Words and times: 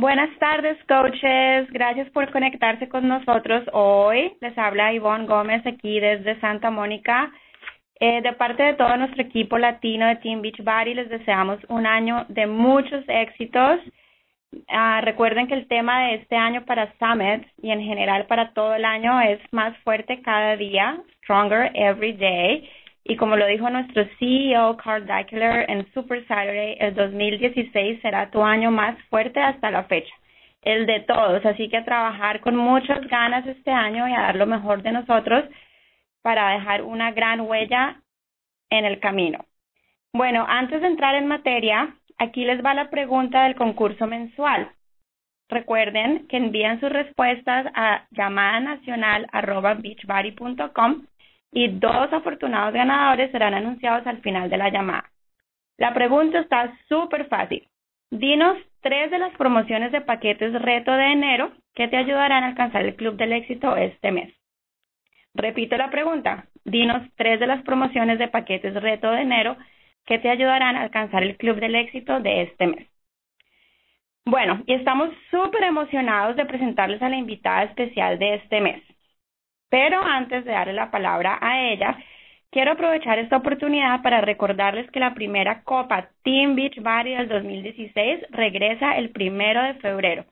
Buenas 0.00 0.30
tardes, 0.38 0.78
coaches. 0.86 1.68
Gracias 1.72 2.08
por 2.10 2.30
conectarse 2.30 2.88
con 2.88 3.08
nosotros 3.08 3.64
hoy. 3.72 4.32
Les 4.40 4.56
habla 4.56 4.92
Ivonne 4.92 5.26
Gómez 5.26 5.66
aquí 5.66 5.98
desde 5.98 6.38
Santa 6.38 6.70
Mónica. 6.70 7.32
Eh, 7.98 8.22
de 8.22 8.32
parte 8.34 8.62
de 8.62 8.74
todo 8.74 8.96
nuestro 8.96 9.20
equipo 9.20 9.58
latino 9.58 10.06
de 10.06 10.14
Team 10.14 10.40
Beachbody, 10.40 10.94
les 10.94 11.08
deseamos 11.08 11.58
un 11.68 11.84
año 11.84 12.26
de 12.28 12.46
muchos 12.46 13.02
éxitos. 13.08 13.80
Ah, 14.68 15.00
recuerden 15.02 15.48
que 15.48 15.54
el 15.54 15.66
tema 15.66 16.04
de 16.04 16.14
este 16.14 16.36
año 16.36 16.64
para 16.64 16.94
Summit 17.00 17.48
y 17.60 17.72
en 17.72 17.82
general 17.82 18.26
para 18.26 18.52
todo 18.52 18.76
el 18.76 18.84
año 18.84 19.20
es 19.20 19.40
más 19.50 19.76
fuerte 19.78 20.22
cada 20.22 20.54
día, 20.54 20.96
stronger 21.24 21.72
every 21.74 22.12
day. 22.12 22.70
Y 23.10 23.16
como 23.16 23.36
lo 23.36 23.46
dijo 23.46 23.70
nuestro 23.70 24.04
CEO 24.18 24.76
Carl 24.76 25.06
Daikeler 25.06 25.64
en 25.70 25.90
Super 25.94 26.26
Saturday, 26.26 26.76
el 26.78 26.94
2016 26.94 28.02
será 28.02 28.30
tu 28.30 28.42
año 28.42 28.70
más 28.70 28.98
fuerte 29.08 29.40
hasta 29.40 29.70
la 29.70 29.84
fecha, 29.84 30.14
el 30.60 30.84
de 30.84 31.00
todos. 31.00 31.42
Así 31.46 31.70
que 31.70 31.78
a 31.78 31.86
trabajar 31.86 32.40
con 32.40 32.54
muchas 32.54 33.00
ganas 33.08 33.46
este 33.46 33.70
año 33.70 34.06
y 34.06 34.12
a 34.12 34.20
dar 34.20 34.36
lo 34.36 34.44
mejor 34.44 34.82
de 34.82 34.92
nosotros 34.92 35.44
para 36.20 36.50
dejar 36.50 36.82
una 36.82 37.12
gran 37.12 37.40
huella 37.40 38.02
en 38.68 38.84
el 38.84 39.00
camino. 39.00 39.42
Bueno, 40.12 40.44
antes 40.46 40.82
de 40.82 40.88
entrar 40.88 41.14
en 41.14 41.28
materia, 41.28 41.94
aquí 42.18 42.44
les 42.44 42.62
va 42.62 42.74
la 42.74 42.90
pregunta 42.90 43.44
del 43.44 43.54
concurso 43.54 44.06
mensual. 44.06 44.70
Recuerden 45.48 46.28
que 46.28 46.36
envían 46.36 46.78
sus 46.78 46.90
respuestas 46.90 47.68
a 47.74 48.04
llamada 48.10 48.78
y 51.52 51.68
dos 51.68 52.12
afortunados 52.12 52.74
ganadores 52.74 53.30
serán 53.30 53.54
anunciados 53.54 54.06
al 54.06 54.20
final 54.20 54.50
de 54.50 54.58
la 54.58 54.68
llamada. 54.70 55.10
La 55.76 55.94
pregunta 55.94 56.40
está 56.40 56.76
súper 56.88 57.26
fácil. 57.28 57.66
Dinos 58.10 58.58
tres 58.80 59.10
de 59.10 59.18
las 59.18 59.34
promociones 59.36 59.92
de 59.92 60.00
paquetes 60.00 60.52
reto 60.60 60.92
de 60.92 61.12
enero 61.12 61.52
que 61.74 61.88
te 61.88 61.96
ayudarán 61.96 62.44
a 62.44 62.48
alcanzar 62.48 62.84
el 62.84 62.96
Club 62.96 63.16
del 63.16 63.32
Éxito 63.32 63.76
este 63.76 64.10
mes. 64.10 64.34
Repito 65.34 65.76
la 65.76 65.90
pregunta. 65.90 66.46
Dinos 66.64 67.02
tres 67.16 67.38
de 67.38 67.46
las 67.46 67.62
promociones 67.62 68.18
de 68.18 68.28
paquetes 68.28 68.74
reto 68.74 69.10
de 69.10 69.22
enero 69.22 69.56
que 70.04 70.18
te 70.18 70.30
ayudarán 70.30 70.76
a 70.76 70.82
alcanzar 70.82 71.22
el 71.22 71.36
Club 71.36 71.60
del 71.60 71.74
Éxito 71.74 72.18
de 72.20 72.42
este 72.42 72.66
mes. 72.66 72.88
Bueno, 74.24 74.62
y 74.66 74.74
estamos 74.74 75.10
súper 75.30 75.62
emocionados 75.64 76.36
de 76.36 76.44
presentarles 76.44 77.00
a 77.02 77.08
la 77.08 77.16
invitada 77.16 77.62
especial 77.64 78.18
de 78.18 78.34
este 78.34 78.60
mes. 78.60 78.82
Pero 79.70 80.02
antes 80.02 80.44
de 80.44 80.52
darle 80.52 80.72
la 80.72 80.90
palabra 80.90 81.38
a 81.40 81.62
ella, 81.70 81.98
quiero 82.50 82.72
aprovechar 82.72 83.18
esta 83.18 83.36
oportunidad 83.36 84.02
para 84.02 84.20
recordarles 84.20 84.90
que 84.90 85.00
la 85.00 85.14
primera 85.14 85.62
Copa 85.62 86.08
Team 86.22 86.54
Beach 86.56 86.78
Body 86.80 87.14
del 87.14 87.28
2016 87.28 88.26
regresa 88.30 88.96
el 88.96 89.10
primero 89.10 89.62
de 89.62 89.74
febrero 89.74 90.24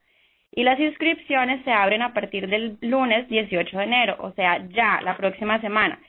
y 0.52 0.62
las 0.62 0.80
inscripciones 0.80 1.62
se 1.64 1.70
abren 1.70 2.02
a 2.02 2.14
partir 2.14 2.48
del 2.48 2.78
lunes 2.80 3.28
18 3.28 3.76
de 3.76 3.84
enero, 3.84 4.16
o 4.20 4.32
sea, 4.32 4.66
ya 4.68 5.00
la 5.02 5.16
próxima 5.16 5.60
semana. 5.60 6.00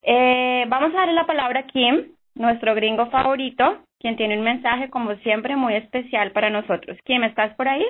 Eh, 0.03 0.65
vamos 0.69 0.93
a 0.93 0.99
darle 0.99 1.15
la 1.15 1.27
palabra 1.27 1.60
a 1.60 1.66
Kim, 1.66 2.12
nuestro 2.34 2.75
gringo 2.75 3.06
favorito, 3.06 3.78
quien 3.99 4.16
tiene 4.16 4.37
un 4.37 4.44
mensaje 4.44 4.91
como 4.91 5.15
siempre 5.16 5.56
muy 5.56 5.75
especial 5.75 6.33
para 6.33 6.50
nosotros. 6.50 6.99
Kim, 7.04 7.25
¿estás 7.25 7.54
por 7.54 7.69
ahí? 7.69 7.87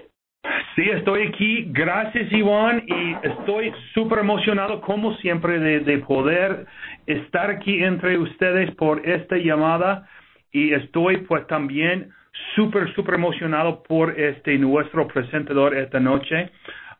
Sí, 0.75 0.82
estoy 0.91 1.28
aquí. 1.28 1.66
Gracias, 1.71 2.31
Iván. 2.32 2.82
Y 2.87 3.15
estoy 3.27 3.72
súper 3.94 4.19
emocionado, 4.19 4.81
como 4.81 5.15
siempre, 5.16 5.59
de, 5.59 5.99
poder 5.99 6.66
estar 7.06 7.50
aquí 7.50 7.82
entre 7.82 8.19
ustedes 8.19 8.75
por 8.75 9.06
esta 9.09 9.37
llamada. 9.37 10.06
Y 10.53 10.72
estoy, 10.72 11.19
pues, 11.19 11.47
también 11.47 12.10
súper, 12.55 12.93
súper 12.94 13.15
emocionado 13.15 13.82
por 13.84 14.19
este 14.19 14.59
nuestro 14.59 15.06
presentador 15.06 15.77
esta 15.77 16.00
noche 16.00 16.50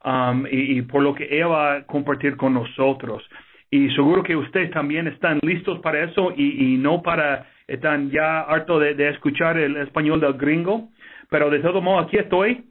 um, 0.05 0.47
y, 0.49 0.81
por 0.83 1.03
lo 1.03 1.15
que 1.15 1.29
ella 1.29 1.49
va 1.49 1.75
a 1.75 1.83
compartir 1.87 2.37
con 2.37 2.55
nosotros. 2.55 3.29
Y 3.71 3.91
seguro 3.91 4.23
que 4.23 4.37
ustedes 4.37 4.71
también 4.71 5.09
están 5.09 5.41
listos 5.43 5.81
para 5.81 6.05
eso 6.05 6.33
y, 6.37 6.77
no 6.79 7.03
para, 7.03 7.47
están 7.67 8.11
ya 8.11 8.41
harto 8.43 8.79
de, 8.79 8.95
de 8.95 9.09
escuchar 9.11 9.59
el 9.59 9.77
español 9.77 10.21
del 10.21 10.35
gringo. 10.35 10.89
Pero 11.29 11.51
de 11.51 11.59
todo 11.59 11.81
modo, 11.81 11.99
aquí 11.99 12.17
estoy 12.17 12.65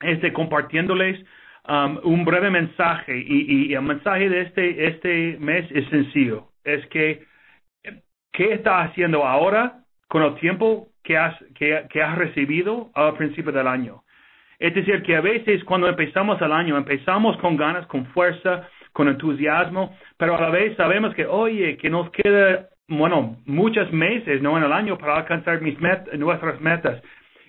este, 0.00 0.32
compartiéndoles 0.32 1.24
um, 1.68 1.98
un 2.04 2.24
breve 2.24 2.50
mensaje 2.50 3.16
y, 3.16 3.70
y, 3.70 3.74
el 3.74 3.82
mensaje 3.82 4.28
de 4.28 4.42
este, 4.42 4.86
este 4.86 5.36
mes 5.40 5.66
es 5.70 5.88
sencillo, 5.88 6.48
es 6.64 6.86
que 6.86 7.24
¿qué 8.36 8.52
estás 8.52 8.90
haciendo 8.90 9.24
ahora 9.24 9.80
con 10.08 10.22
el 10.22 10.34
tiempo 10.34 10.88
que 11.02 11.16
has, 11.16 11.34
que, 11.54 12.02
has 12.02 12.18
recibido 12.18 12.90
al 12.94 13.14
principio 13.14 13.50
del 13.50 13.66
año? 13.66 14.02
Es 14.58 14.74
decir, 14.74 15.02
que 15.02 15.16
a 15.16 15.20
veces 15.20 15.64
cuando 15.64 15.88
empezamos 15.88 16.40
el 16.40 16.52
año, 16.52 16.76
empezamos 16.76 17.36
con 17.38 17.56
ganas, 17.56 17.86
con 17.86 18.06
fuerza, 18.06 18.68
con 18.92 19.08
entusiasmo, 19.08 19.96
pero 20.16 20.36
a 20.36 20.40
la 20.40 20.50
vez 20.50 20.76
sabemos 20.76 21.14
que, 21.14 21.26
oye, 21.26 21.76
que 21.76 21.90
nos 21.90 22.10
queda, 22.10 22.68
bueno, 22.88 23.38
muchos 23.46 23.90
meses, 23.92 24.40
no 24.40 24.56
en 24.56 24.64
el 24.64 24.72
año, 24.72 24.96
para 24.96 25.16
alcanzar 25.16 25.60
mis 25.60 25.78
met 25.80 26.12
nuestras 26.14 26.60
metas. 26.60 27.02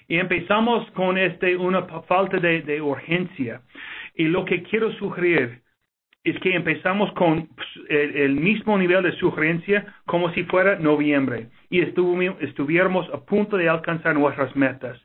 Y 0.08 0.18
empezamos 0.18 0.90
con 0.92 1.18
este, 1.18 1.58
una 1.58 1.84
falta 2.08 2.38
de, 2.38 2.82
urgencia. 2.82 3.62
Y 4.16 4.26
lo 4.26 4.46
que 4.46 4.64
quiero 4.64 4.92
sugerir 4.94 5.62
es 6.24 6.38
que 6.40 6.54
empezamos 6.54 7.12
con 7.14 7.48
pues, 7.48 7.68
el, 7.90 8.36
mismo 8.36 8.78
nivel 8.78 9.04
de 9.04 9.14
sugerencia 9.14 9.86
como 10.06 10.30
si 10.34 10.44
fuera 10.44 10.78
noviembre 10.78 11.48
y 11.70 11.80
estuviéramos 11.82 13.10
a 13.14 13.20
punto 13.26 13.56
de 13.56 13.70
alcanzar 13.70 14.16
nuestras 14.16 14.54
metas. 14.56 15.00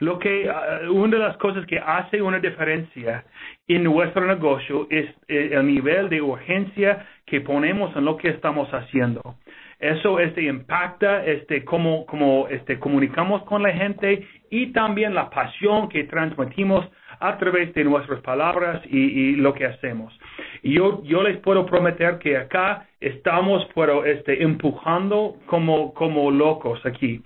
Lo 0.00 0.18
que, 0.18 0.48
uh, 0.50 0.92
una 0.92 1.18
de 1.18 1.22
las 1.22 1.36
cosas 1.36 1.64
que 1.66 1.78
hace 1.78 2.20
una 2.20 2.40
diferencia 2.40 3.24
en 3.68 3.84
nuestro 3.84 4.26
negocio 4.26 4.88
es 4.90 5.06
eh, 5.28 5.50
el 5.52 5.66
nivel 5.66 6.08
de 6.08 6.20
urgencia 6.20 7.06
que 7.26 7.40
ponemos 7.40 7.94
en 7.96 8.04
lo 8.04 8.16
que 8.16 8.28
estamos 8.28 8.68
haciendo. 8.72 9.36
Eso 9.78 10.18
este, 10.20 10.42
impacta 10.42 11.24
este, 11.24 11.64
cómo, 11.64 12.06
cómo 12.06 12.48
este, 12.48 12.78
comunicamos 12.78 13.42
con 13.42 13.62
la 13.62 13.72
gente 13.72 14.26
y 14.50 14.72
también 14.72 15.14
la 15.14 15.28
pasión 15.28 15.88
que 15.88 16.04
transmitimos 16.04 16.86
a 17.20 17.36
través 17.38 17.72
de 17.74 17.84
nuestras 17.84 18.20
palabras 18.20 18.82
y, 18.86 18.98
y 18.98 19.36
lo 19.36 19.52
que 19.52 19.66
hacemos. 19.66 20.18
Y 20.62 20.74
yo, 20.74 21.02
yo 21.04 21.22
les 21.22 21.38
puedo 21.38 21.66
prometer 21.66 22.18
que 22.18 22.36
acá 22.36 22.86
estamos 23.00 23.66
pero, 23.74 24.04
este, 24.04 24.42
empujando 24.42 25.36
como, 25.46 25.92
como 25.94 26.30
locos 26.30 26.84
aquí. 26.84 27.22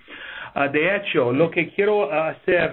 Uh, 0.55 0.69
de 0.71 0.95
hecho, 0.95 1.31
lo 1.31 1.49
que 1.49 1.69
quiero 1.69 2.11
hacer 2.11 2.71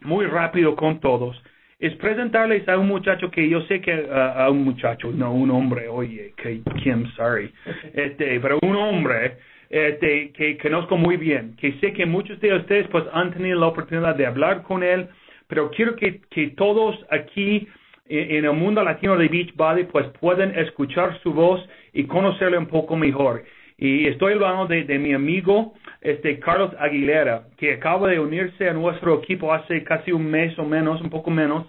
muy 0.00 0.26
rápido 0.26 0.74
con 0.76 1.00
todos 1.00 1.40
es 1.78 1.94
presentarles 1.96 2.68
a 2.68 2.78
un 2.78 2.88
muchacho 2.88 3.30
que 3.30 3.48
yo 3.48 3.62
sé 3.62 3.80
que 3.80 3.94
uh, 3.94 4.38
a 4.38 4.50
un 4.50 4.64
muchacho, 4.64 5.10
no 5.12 5.32
un 5.32 5.50
hombre, 5.50 5.88
oye, 5.88 6.32
que 6.36 6.60
Kim, 6.82 7.06
sorry, 7.16 7.52
este, 7.94 8.40
pero 8.40 8.58
un 8.62 8.76
hombre 8.76 9.38
este, 9.70 10.30
que 10.32 10.56
conozco 10.58 10.96
muy 10.96 11.16
bien, 11.16 11.56
que 11.56 11.72
sé 11.80 11.92
que 11.92 12.06
muchos 12.06 12.40
de 12.40 12.54
ustedes 12.54 12.86
pues 12.88 13.04
han 13.12 13.32
tenido 13.32 13.58
la 13.58 13.66
oportunidad 13.66 14.14
de 14.14 14.26
hablar 14.26 14.62
con 14.62 14.82
él, 14.82 15.08
pero 15.48 15.70
quiero 15.70 15.96
que, 15.96 16.20
que 16.30 16.48
todos 16.48 16.96
aquí 17.10 17.68
en, 18.06 18.44
el 18.44 18.52
mundo 18.52 18.82
latino 18.82 19.16
de 19.16 19.28
Beachbody 19.28 19.84
pues 19.84 20.06
puedan 20.20 20.56
escuchar 20.58 21.18
su 21.22 21.32
voz 21.32 21.60
y 21.92 22.04
conocerle 22.04 22.58
un 22.58 22.66
poco 22.66 22.96
mejor. 22.96 23.44
Y 23.84 24.06
estoy 24.06 24.32
hablando 24.32 24.66
de, 24.66 24.84
de, 24.84 24.98
mi 24.98 25.12
amigo 25.12 25.74
este 26.00 26.38
Carlos 26.38 26.70
Aguilera, 26.78 27.48
que 27.58 27.74
acaba 27.74 28.08
de 28.08 28.18
unirse 28.18 28.66
a 28.66 28.72
nuestro 28.72 29.18
equipo 29.18 29.52
hace 29.52 29.84
casi 29.84 30.10
un 30.10 30.24
mes 30.30 30.58
o 30.58 30.64
menos, 30.64 31.02
un 31.02 31.10
poco 31.10 31.30
menos, 31.30 31.66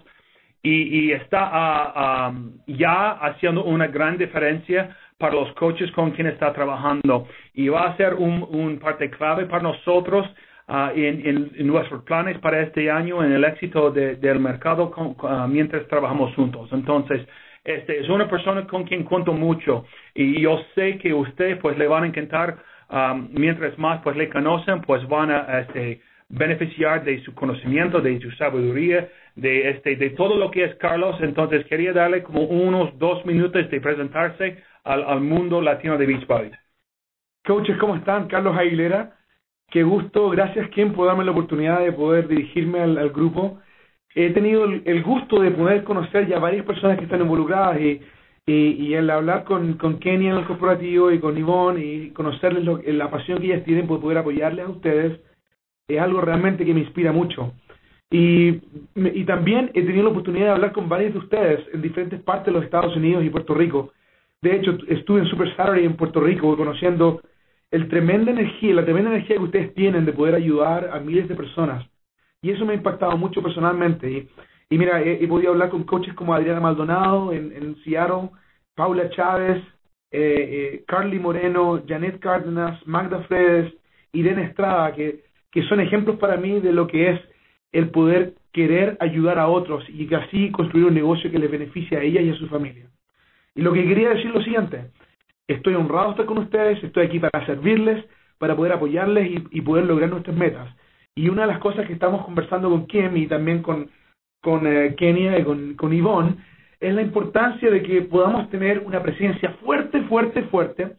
y, 0.62 0.98
y 0.98 1.12
está 1.12 2.32
uh, 2.32 2.34
ya 2.68 3.10
haciendo 3.10 3.64
una 3.64 3.88
gran 3.88 4.16
diferencia 4.16 4.96
para 5.18 5.34
los 5.34 5.52
coaches 5.56 5.92
con 5.92 6.12
quien 6.12 6.28
está 6.28 6.54
trabajando. 6.54 7.28
Y 7.52 7.68
va 7.68 7.88
a 7.88 7.96
ser 7.98 8.14
un, 8.14 8.46
un 8.50 8.78
parte 8.78 9.10
clave 9.10 9.44
para 9.44 9.64
nosotros 9.64 10.26
uh, 10.68 10.96
en, 10.96 11.50
en, 11.54 11.66
nuestros 11.66 12.02
planes 12.04 12.38
para 12.38 12.62
este 12.62 12.90
año, 12.90 13.22
en 13.22 13.32
el 13.32 13.44
éxito 13.44 13.90
de, 13.90 14.16
del 14.16 14.40
mercado 14.40 14.90
con, 14.90 15.16
mientras 15.52 15.86
trabajamos 15.86 16.34
juntos. 16.34 16.70
Entonces, 16.72 17.28
este, 17.66 17.98
es 17.98 18.08
una 18.08 18.28
persona 18.28 18.64
con 18.66 18.84
quien 18.84 19.02
cuento 19.02 19.32
mucho 19.32 19.84
y 20.14 20.40
yo 20.40 20.60
sé 20.76 20.98
que 20.98 21.12
ustedes 21.12 21.58
pues 21.58 21.76
le 21.76 21.88
van 21.88 22.04
a 22.04 22.06
encantar 22.06 22.58
um, 22.88 23.28
mientras 23.32 23.76
más 23.76 24.00
pues 24.02 24.16
le 24.16 24.28
conocen 24.28 24.82
pues 24.82 25.06
van 25.08 25.32
a 25.32 25.60
este, 25.60 26.00
beneficiar 26.28 27.02
de 27.02 27.20
su 27.24 27.34
conocimiento, 27.34 28.00
de 28.00 28.20
su 28.20 28.30
sabiduría, 28.32 29.08
de 29.34 29.70
este, 29.70 29.96
de 29.96 30.10
todo 30.10 30.36
lo 30.36 30.50
que 30.50 30.62
es 30.62 30.76
Carlos. 30.76 31.16
Entonces 31.20 31.66
quería 31.66 31.92
darle 31.92 32.22
como 32.22 32.42
unos 32.42 32.96
dos 32.98 33.26
minutos 33.26 33.68
de 33.68 33.80
presentarse 33.80 34.62
al, 34.84 35.02
al 35.02 35.20
mundo 35.20 35.60
latino 35.60 35.98
de 35.98 36.06
Beachbody. 36.06 36.50
Coaches, 37.44 37.76
¿cómo 37.78 37.96
están? 37.96 38.28
Carlos 38.28 38.56
Aguilera. 38.56 39.12
Qué 39.70 39.82
gusto, 39.82 40.30
gracias 40.30 40.70
Ken 40.70 40.92
por 40.92 41.08
darme 41.08 41.24
la 41.24 41.32
oportunidad 41.32 41.80
de 41.80 41.90
poder 41.90 42.28
dirigirme 42.28 42.78
al, 42.78 42.96
al 42.96 43.10
grupo 43.10 43.58
he 44.16 44.30
tenido 44.30 44.64
el, 44.64 45.02
gusto 45.02 45.40
de 45.42 45.50
poder 45.50 45.84
conocer 45.84 46.26
ya 46.26 46.38
varias 46.38 46.64
personas 46.64 46.96
que 46.96 47.04
están 47.04 47.20
involucradas 47.20 47.78
y, 47.78 48.00
y, 48.46 48.94
el 48.94 49.10
hablar 49.10 49.44
con, 49.44 49.74
con 49.74 49.98
en 50.02 50.22
el 50.22 50.46
corporativo 50.46 51.12
y 51.12 51.18
con 51.18 51.36
Ivonne 51.36 51.84
y 51.84 52.10
conocerles 52.10 52.64
la 52.86 53.10
pasión 53.10 53.38
que 53.38 53.48
ellas 53.48 53.64
tienen 53.64 53.86
por 53.86 54.00
poder 54.00 54.18
apoyarles 54.18 54.64
a 54.64 54.70
ustedes 54.70 55.20
es 55.86 56.00
algo 56.00 56.22
realmente 56.22 56.64
que 56.64 56.72
me 56.72 56.80
inspira 56.80 57.12
mucho. 57.12 57.52
Y, 58.10 58.60
y 58.94 59.24
también 59.24 59.70
he 59.74 59.82
tenido 59.82 60.04
la 60.04 60.10
oportunidad 60.10 60.46
de 60.46 60.52
hablar 60.52 60.72
con 60.72 60.88
varios 60.88 61.12
de 61.12 61.18
ustedes 61.18 61.60
en 61.74 61.82
diferentes 61.82 62.20
partes 62.22 62.46
de 62.46 62.52
los 62.52 62.64
Estados 62.64 62.96
Unidos 62.96 63.22
y 63.22 63.28
Puerto 63.28 63.52
Rico. 63.52 63.92
De 64.40 64.56
hecho, 64.56 64.78
estuve 64.88 65.20
en 65.20 65.26
Super 65.26 65.54
Saturday 65.56 65.84
en 65.84 65.96
Puerto 65.96 66.20
Rico 66.20 66.56
conociendo 66.56 67.20
el 67.70 67.88
tremenda 67.88 68.30
energía, 68.30 68.74
la 68.74 68.84
tremenda 68.84 69.10
energía 69.10 69.36
que 69.36 69.42
ustedes 69.42 69.74
tienen 69.74 70.06
de 70.06 70.12
poder 70.14 70.36
ayudar 70.36 70.88
a 70.90 71.00
miles 71.00 71.28
de 71.28 71.34
personas 71.34 71.86
y 72.42 72.50
eso 72.50 72.64
me 72.64 72.72
ha 72.72 72.76
impactado 72.76 73.16
mucho 73.16 73.42
personalmente. 73.42 74.10
Y, 74.10 74.28
y 74.70 74.78
mira, 74.78 75.02
he, 75.02 75.26
podido 75.28 75.52
hablar 75.52 75.70
con 75.70 75.84
coaches 75.84 76.14
como 76.14 76.34
Adriana 76.34 76.60
Maldonado 76.60 77.32
en, 77.32 77.52
en 77.52 77.76
Seattle, 77.82 78.30
Paula 78.74 79.08
Chávez, 79.10 79.62
eh, 80.10 80.18
eh, 80.80 80.84
Carly 80.86 81.18
Moreno, 81.18 81.82
Janet 81.86 82.20
Cárdenas, 82.20 82.84
Magda 82.86 83.20
Fredes, 83.24 83.72
Irene 84.12 84.44
Estrada, 84.44 84.94
que, 84.94 85.24
que 85.50 85.62
son 85.64 85.80
ejemplos 85.80 86.18
para 86.18 86.36
mí 86.36 86.60
de 86.60 86.72
lo 86.72 86.86
que 86.86 87.10
es 87.10 87.20
el 87.72 87.90
poder 87.90 88.34
querer 88.52 88.96
ayudar 89.00 89.38
a 89.38 89.48
otros 89.48 89.84
y 89.88 90.12
así 90.14 90.50
construir 90.50 90.86
un 90.86 90.94
negocio 90.94 91.30
que 91.30 91.38
les 91.38 91.50
beneficie 91.50 91.98
a 91.98 92.02
ella 92.02 92.20
y 92.20 92.30
a 92.30 92.36
su 92.36 92.48
familia. 92.48 92.88
Y 93.54 93.62
lo 93.62 93.72
que 93.72 93.86
quería 93.86 94.10
decir 94.10 94.30
lo 94.30 94.42
siguiente, 94.42 94.90
estoy 95.46 95.74
honrado 95.74 96.06
de 96.06 96.10
estar 96.12 96.26
con 96.26 96.38
ustedes, 96.38 96.82
estoy 96.82 97.06
aquí 97.06 97.18
para 97.18 97.44
servirles, 97.44 98.04
para 98.38 98.56
poder 98.56 98.72
apoyarles 98.72 99.30
y, 99.30 99.44
y 99.50 99.60
poder 99.60 99.86
lograr 99.86 100.10
nuestras 100.10 100.36
metas. 100.36 100.74
Y 101.16 101.30
una 101.30 101.42
de 101.42 101.48
las 101.48 101.60
cosas 101.60 101.86
que 101.86 101.94
estamos 101.94 102.24
conversando 102.24 102.68
con 102.68 102.86
Kim 102.86 103.16
y 103.16 103.26
también 103.26 103.62
con, 103.62 103.90
con 104.42 104.66
eh, 104.66 104.94
Kenia 104.96 105.38
y 105.38 105.44
con, 105.44 105.74
con 105.74 105.92
Yvonne 105.92 106.36
es 106.78 106.94
la 106.94 107.00
importancia 107.00 107.70
de 107.70 107.82
que 107.82 108.02
podamos 108.02 108.50
tener 108.50 108.80
una 108.80 109.02
presencia 109.02 109.50
fuerte, 109.64 110.02
fuerte, 110.02 110.42
fuerte 110.44 110.96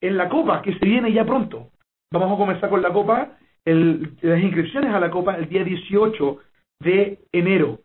en 0.00 0.16
la 0.16 0.28
Copa, 0.28 0.62
que 0.62 0.74
se 0.74 0.84
viene 0.84 1.12
ya 1.12 1.24
pronto. 1.24 1.70
Vamos 2.12 2.32
a 2.32 2.36
comenzar 2.36 2.68
con 2.70 2.82
la 2.82 2.92
Copa, 2.92 3.38
el, 3.64 4.16
las 4.20 4.42
inscripciones 4.42 4.92
a 4.92 4.98
la 4.98 5.10
Copa 5.10 5.36
el 5.36 5.48
día 5.48 5.62
18 5.62 6.38
de 6.80 7.20
enero. 7.30 7.78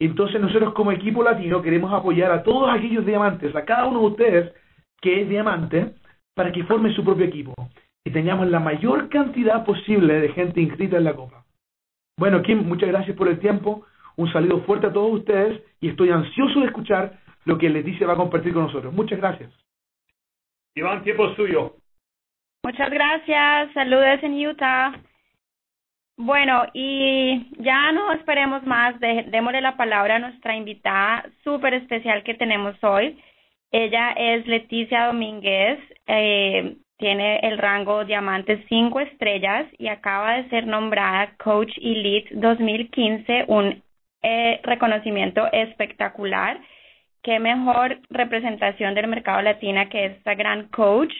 Entonces 0.00 0.40
nosotros 0.40 0.74
como 0.74 0.90
equipo 0.90 1.22
latino 1.22 1.62
queremos 1.62 1.92
apoyar 1.92 2.32
a 2.32 2.42
todos 2.42 2.68
aquellos 2.70 3.06
diamantes, 3.06 3.54
a 3.54 3.64
cada 3.64 3.86
uno 3.86 4.00
de 4.00 4.06
ustedes 4.06 4.52
que 5.00 5.22
es 5.22 5.28
diamante, 5.28 5.94
para 6.34 6.50
que 6.50 6.64
forme 6.64 6.92
su 6.92 7.04
propio 7.04 7.26
equipo 7.26 7.54
y 8.04 8.10
tengamos 8.10 8.48
la 8.48 8.60
mayor 8.60 9.08
cantidad 9.08 9.64
posible 9.64 10.20
de 10.20 10.28
gente 10.30 10.60
inscrita 10.60 10.96
en 10.96 11.04
la 11.04 11.14
Copa. 11.14 11.44
Bueno, 12.18 12.42
Kim, 12.42 12.66
muchas 12.66 12.88
gracias 12.88 13.16
por 13.16 13.28
el 13.28 13.38
tiempo. 13.38 13.84
Un 14.16 14.32
saludo 14.32 14.62
fuerte 14.62 14.86
a 14.86 14.92
todos 14.92 15.20
ustedes 15.20 15.62
y 15.80 15.88
estoy 15.88 16.10
ansioso 16.10 16.60
de 16.60 16.66
escuchar 16.66 17.18
lo 17.44 17.56
que 17.58 17.70
Leticia 17.70 18.06
va 18.06 18.14
a 18.14 18.16
compartir 18.16 18.52
con 18.52 18.64
nosotros. 18.64 18.92
Muchas 18.92 19.18
gracias. 19.18 19.50
Iván, 20.74 21.02
tiempo 21.02 21.34
suyo. 21.34 21.76
Muchas 22.62 22.90
gracias. 22.90 23.72
Saludos 23.72 24.22
en 24.22 24.46
Utah. 24.46 24.92
Bueno, 26.18 26.64
y 26.74 27.48
ya 27.62 27.92
no 27.92 28.12
esperemos 28.12 28.62
más. 28.64 29.00
démosle 29.00 29.62
la 29.62 29.78
palabra 29.78 30.16
a 30.16 30.18
nuestra 30.18 30.54
invitada 30.54 31.24
súper 31.42 31.74
especial 31.74 32.22
que 32.22 32.34
tenemos 32.34 32.76
hoy. 32.84 33.18
Ella 33.70 34.12
es 34.12 34.46
Leticia 34.46 35.06
Domínguez. 35.06 35.78
Eh, 36.06 36.76
tiene 37.00 37.40
el 37.42 37.58
rango 37.58 38.04
Diamante 38.04 38.64
5 38.68 39.00
estrellas 39.00 39.66
y 39.78 39.88
acaba 39.88 40.34
de 40.34 40.48
ser 40.50 40.66
nombrada 40.66 41.34
Coach 41.42 41.72
Elite 41.78 42.28
2015, 42.34 43.46
un 43.48 43.82
eh, 44.22 44.60
reconocimiento 44.62 45.50
espectacular. 45.50 46.60
Qué 47.22 47.40
mejor 47.40 47.98
representación 48.10 48.94
del 48.94 49.08
mercado 49.08 49.42
latina 49.42 49.88
que 49.88 50.06
esta 50.06 50.34
gran 50.34 50.68
coach. 50.68 51.12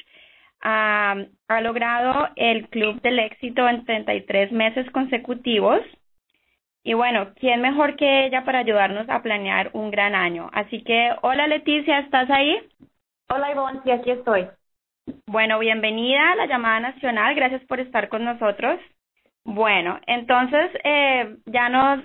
ha 0.62 1.61
logrado 1.62 2.29
el 2.37 2.69
Club 2.69 3.00
del 3.00 3.19
Éxito 3.19 3.67
en 3.69 3.85
33 3.85 4.53
meses 4.53 4.88
consecutivos. 4.91 5.81
Y 6.85 6.94
bueno, 6.94 7.33
¿quién 7.41 7.61
mejor 7.61 7.97
que 7.97 8.26
ella 8.26 8.44
para 8.44 8.61
ayudarnos 8.61 9.09
a 9.09 9.23
planear 9.23 9.71
un 9.73 9.91
gran 9.91 10.15
año? 10.15 10.50
Así 10.53 10.83
que, 10.83 11.11
hola 11.23 11.47
Leticia, 11.47 11.99
¿estás 12.00 12.31
ahí? 12.31 12.59
Hola 13.29 13.53
Ivonne, 13.53 13.81
sí, 13.85 13.91
aquí 13.91 14.11
estoy. 14.11 14.49
Bueno, 15.26 15.58
bienvenida 15.58 16.32
a 16.32 16.37
la 16.37 16.47
llamada 16.47 16.81
nacional. 16.81 17.35
Gracias 17.35 17.62
por 17.64 17.81
estar 17.81 18.08
con 18.08 18.25
nosotros. 18.25 18.81
Bueno, 19.44 19.99
entonces 20.06 20.70
eh, 20.85 21.37
ya 21.47 21.69
no 21.69 22.02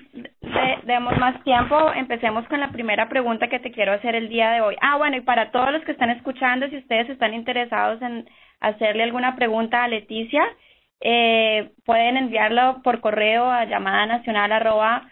demos 0.83 1.17
más 1.17 1.43
tiempo. 1.43 1.91
Empecemos 1.93 2.47
con 2.47 2.59
la 2.59 2.71
primera 2.71 3.09
pregunta 3.09 3.47
que 3.47 3.59
te 3.59 3.71
quiero 3.71 3.93
hacer 3.93 4.15
el 4.15 4.29
día 4.29 4.51
de 4.51 4.61
hoy. 4.61 4.75
Ah, 4.81 4.97
bueno, 4.97 5.17
y 5.17 5.21
para 5.21 5.51
todos 5.51 5.71
los 5.71 5.83
que 5.83 5.91
están 5.91 6.09
escuchando, 6.11 6.67
si 6.69 6.77
ustedes 6.77 7.09
están 7.09 7.33
interesados 7.33 8.01
en 8.01 8.27
hacerle 8.61 9.03
alguna 9.03 9.35
pregunta 9.35 9.83
a 9.83 9.87
Leticia, 9.87 10.43
eh, 11.01 11.71
pueden 11.85 12.17
enviarlo 12.17 12.81
por 12.83 13.01
correo 13.01 13.51
a 13.51 13.65
llamada 13.65 14.05
nacional 14.05 14.51
arroba 14.51 15.09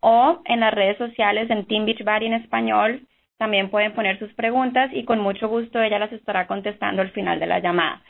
o 0.00 0.42
en 0.44 0.60
las 0.60 0.72
redes 0.72 0.96
sociales 0.96 1.50
en 1.50 1.66
Team 1.66 1.84
Beachbody 1.84 2.26
en 2.26 2.34
español 2.34 3.06
también 3.42 3.70
pueden 3.70 3.92
poner 3.92 4.20
sus 4.20 4.32
preguntas 4.34 4.88
y 4.92 5.04
con 5.04 5.18
mucho 5.18 5.48
gusto 5.48 5.80
ella 5.80 5.98
las 5.98 6.12
estará 6.12 6.46
contestando 6.46 7.02
al 7.02 7.10
final 7.10 7.40
de 7.40 7.48
la 7.48 7.58
llamada. 7.58 8.00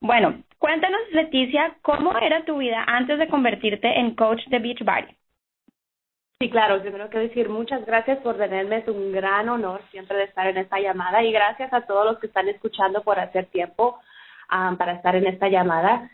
Bueno, 0.00 0.44
cuéntanos, 0.58 1.00
Leticia, 1.10 1.74
¿cómo 1.82 2.16
era 2.16 2.44
tu 2.44 2.58
vida 2.58 2.84
antes 2.86 3.18
de 3.18 3.26
convertirte 3.26 3.98
en 3.98 4.14
coach 4.14 4.46
de 4.46 4.60
Beachbody? 4.60 5.16
Sí, 6.38 6.48
claro, 6.50 6.80
primero 6.80 7.10
que 7.10 7.18
decir 7.18 7.48
muchas 7.48 7.84
gracias 7.84 8.18
por 8.18 8.36
tenerme, 8.36 8.76
es 8.76 8.86
un 8.86 9.10
gran 9.10 9.48
honor 9.48 9.82
siempre 9.90 10.16
de 10.18 10.24
estar 10.24 10.46
en 10.46 10.58
esta 10.58 10.78
llamada 10.78 11.20
y 11.24 11.32
gracias 11.32 11.72
a 11.72 11.80
todos 11.80 12.04
los 12.06 12.20
que 12.20 12.28
están 12.28 12.48
escuchando 12.48 13.02
por 13.02 13.18
hacer 13.18 13.46
tiempo 13.46 13.98
um, 14.52 14.76
para 14.76 14.92
estar 14.92 15.16
en 15.16 15.26
esta 15.26 15.48
llamada. 15.48 16.08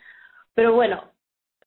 Pero 0.55 0.73
bueno, 0.73 1.05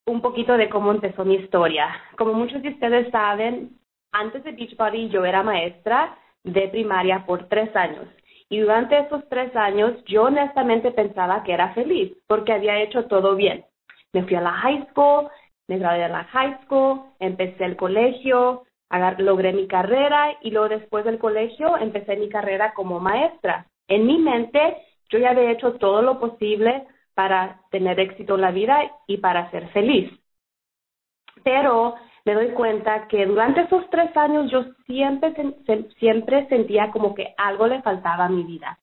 un 0.06 0.22
poquito 0.22 0.58
de 0.58 0.70
cómo 0.70 0.90
empezó 0.90 1.24
mi 1.24 1.36
historia. 1.36 1.88
Como 2.18 2.34
muchos 2.34 2.64
de 2.64 2.70
ustedes 2.70 3.12
saben, 3.12 3.78
antes 4.12 4.44
de 4.44 4.54
Beachbody 4.54 5.10
yo 5.10 5.24
era 5.24 5.44
maestra 5.44 6.18
de 6.44 6.68
primaria 6.70 7.26
por 7.26 7.48
tres 7.48 7.76
años. 7.76 8.08
Y 8.50 8.60
durante 8.60 8.98
esos 8.98 9.28
tres 9.30 9.56
años 9.56 9.94
yo 10.06 10.24
honestamente 10.24 10.92
pensaba 10.92 11.44
que 11.44 11.54
era 11.54 11.74
feliz 11.74 12.12
porque 12.28 12.54
había 12.54 12.82
hecho 12.82 13.06
todo 13.06 13.36
bien. 13.36 13.66
Me 14.12 14.24
fui 14.24 14.36
a 14.36 14.42
la 14.42 14.52
high 14.52 14.88
school, 14.90 15.30
me 15.68 15.78
gradué 15.78 16.00
de 16.00 16.10
la 16.10 16.24
high 16.24 16.58
school, 16.64 17.02
empecé 17.20 17.66
el 17.66 17.76
colegio, 17.76 18.64
logré 19.20 19.54
mi 19.54 19.68
carrera 19.68 20.36
y 20.42 20.50
luego 20.50 20.70
después 20.70 21.06
del 21.06 21.20
colegio 21.20 21.78
empecé 21.78 22.16
mi 22.16 22.28
carrera 22.28 22.74
como 22.74 23.00
maestra. 23.00 23.68
En 23.88 24.08
mi 24.08 24.18
mente 24.18 24.78
yo 25.10 25.20
ya 25.20 25.32
había 25.32 25.52
hecho 25.52 25.74
todo 25.74 26.02
lo 26.02 26.20
posible 26.20 26.88
para 27.14 27.62
tener 27.70 28.00
éxito 28.00 28.36
en 28.36 28.42
la 28.42 28.52
vida 28.52 28.80
y 29.06 29.18
para 29.18 29.52
ser 29.52 29.68
feliz. 29.70 30.12
Pero 31.44 31.96
me 32.30 32.36
doy 32.36 32.50
cuenta 32.50 33.08
que 33.08 33.26
durante 33.26 33.62
esos 33.62 33.90
tres 33.90 34.16
años 34.16 34.52
yo 34.52 34.64
siempre, 34.86 35.34
siempre 35.98 36.48
sentía 36.48 36.92
como 36.92 37.16
que 37.16 37.34
algo 37.38 37.66
le 37.66 37.82
faltaba 37.82 38.26
a 38.26 38.30
mi 38.30 38.44
vida. 38.44 38.78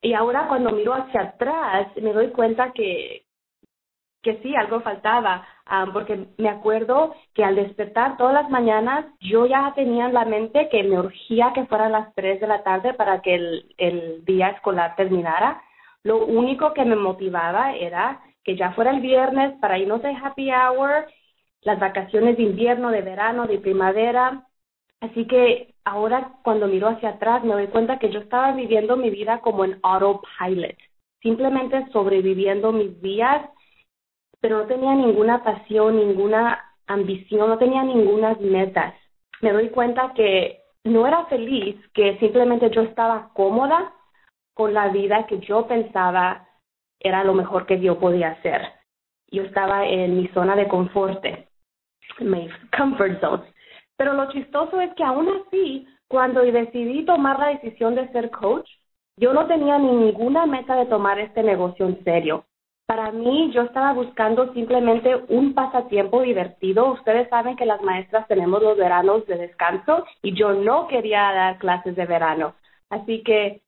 Y 0.00 0.14
ahora 0.14 0.46
cuando 0.46 0.70
miro 0.70 0.94
hacia 0.94 1.22
atrás 1.22 1.88
me 2.00 2.12
doy 2.12 2.28
cuenta 2.28 2.72
que, 2.72 3.24
que 4.22 4.38
sí, 4.42 4.54
algo 4.54 4.80
faltaba. 4.80 5.44
porque 5.92 6.28
me 6.38 6.48
acuerdo 6.48 7.16
que 7.34 7.42
al 7.44 7.56
despertar 7.56 8.16
todas 8.16 8.34
las 8.34 8.48
mañanas 8.48 9.06
yo 9.18 9.46
ya 9.46 9.72
tenía 9.74 10.06
en 10.06 10.14
la 10.14 10.24
mente 10.24 10.68
que 10.68 10.84
me 10.84 11.00
urgía 11.00 11.52
que 11.54 11.66
fueran 11.66 11.90
las 11.90 12.14
3 12.14 12.40
de 12.40 12.46
la 12.46 12.62
tarde 12.62 12.94
para 12.94 13.22
que 13.22 13.34
el, 13.34 13.74
el 13.76 14.24
día 14.24 14.50
escolar 14.50 14.94
terminara. 14.94 15.60
Lo 16.04 16.24
único 16.26 16.72
que 16.74 16.84
me 16.84 16.94
motivaba 16.94 17.74
era 17.74 18.20
que 18.44 18.56
ya 18.56 18.70
fuera 18.72 18.92
el 18.92 19.00
viernes 19.00 19.58
para 19.60 19.78
irnos 19.78 20.02
de 20.02 20.10
happy 20.10 20.50
hour, 20.52 21.06
las 21.62 21.80
vacaciones 21.80 22.36
de 22.36 22.44
invierno, 22.44 22.90
de 22.90 23.02
verano, 23.02 23.46
de 23.46 23.58
primavera. 23.58 24.46
Así 25.00 25.26
que 25.26 25.74
ahora 25.84 26.34
cuando 26.42 26.68
miro 26.68 26.88
hacia 26.88 27.10
atrás 27.10 27.42
me 27.44 27.54
doy 27.54 27.68
cuenta 27.68 27.98
que 27.98 28.10
yo 28.10 28.20
estaba 28.20 28.52
viviendo 28.52 28.96
mi 28.96 29.10
vida 29.10 29.40
como 29.40 29.64
en 29.64 29.78
autopilot, 29.82 30.76
simplemente 31.20 31.86
sobreviviendo 31.92 32.72
mis 32.72 33.00
días 33.00 33.42
pero 34.42 34.58
no 34.58 34.66
tenía 34.66 34.94
ninguna 34.94 35.44
pasión, 35.44 35.96
ninguna 35.96 36.60
ambición, 36.88 37.48
no 37.48 37.58
tenía 37.58 37.84
ninguna 37.84 38.36
metas. 38.40 38.92
Me 39.40 39.52
doy 39.52 39.70
cuenta 39.70 40.12
que 40.14 40.64
no 40.84 41.06
era 41.06 41.26
feliz, 41.26 41.76
que 41.94 42.18
simplemente 42.18 42.68
yo 42.70 42.82
estaba 42.82 43.30
cómoda 43.34 43.94
con 44.52 44.74
la 44.74 44.88
vida 44.88 45.26
que 45.28 45.38
yo 45.38 45.68
pensaba 45.68 46.48
era 46.98 47.22
lo 47.22 47.34
mejor 47.34 47.66
que 47.66 47.80
yo 47.80 48.00
podía 48.00 48.30
hacer. 48.30 48.62
Yo 49.30 49.44
estaba 49.44 49.86
en 49.86 50.16
mi 50.16 50.26
zona 50.28 50.56
de 50.56 50.66
confort, 50.66 51.24
mi 52.20 52.48
comfort 52.76 53.20
zone. 53.20 53.44
Pero 53.96 54.14
lo 54.14 54.30
chistoso 54.30 54.80
es 54.80 54.92
que 54.94 55.04
aún 55.04 55.28
así, 55.28 55.86
cuando 56.08 56.42
decidí 56.42 57.04
tomar 57.04 57.38
la 57.38 57.48
decisión 57.48 57.94
de 57.94 58.08
ser 58.08 58.30
coach, 58.30 58.68
yo 59.16 59.32
no 59.32 59.46
tenía 59.46 59.78
ninguna 59.78 60.46
meta 60.46 60.74
de 60.76 60.86
tomar 60.86 61.18
este 61.18 61.42
negocio 61.42 61.86
en 61.86 62.02
serio. 62.04 62.44
Para 62.86 63.12
mí, 63.12 63.50
yo 63.54 63.62
estaba 63.62 63.92
buscando 63.92 64.52
simplemente 64.52 65.14
un 65.28 65.54
pasatiempo 65.54 66.22
divertido. 66.22 66.92
Ustedes 66.92 67.28
saben 67.28 67.56
que 67.56 67.64
las 67.64 67.80
maestras 67.82 68.26
tenemos 68.28 68.62
los 68.62 68.76
veranos 68.76 69.24
de 69.26 69.36
descanso 69.36 70.04
y 70.22 70.34
yo 70.34 70.52
no 70.52 70.88
quería 70.88 71.32
dar 71.32 71.58
clases 71.58 71.94
de 71.96 72.06
verano. 72.06 72.54
Así 72.90 73.22
que 73.22 73.62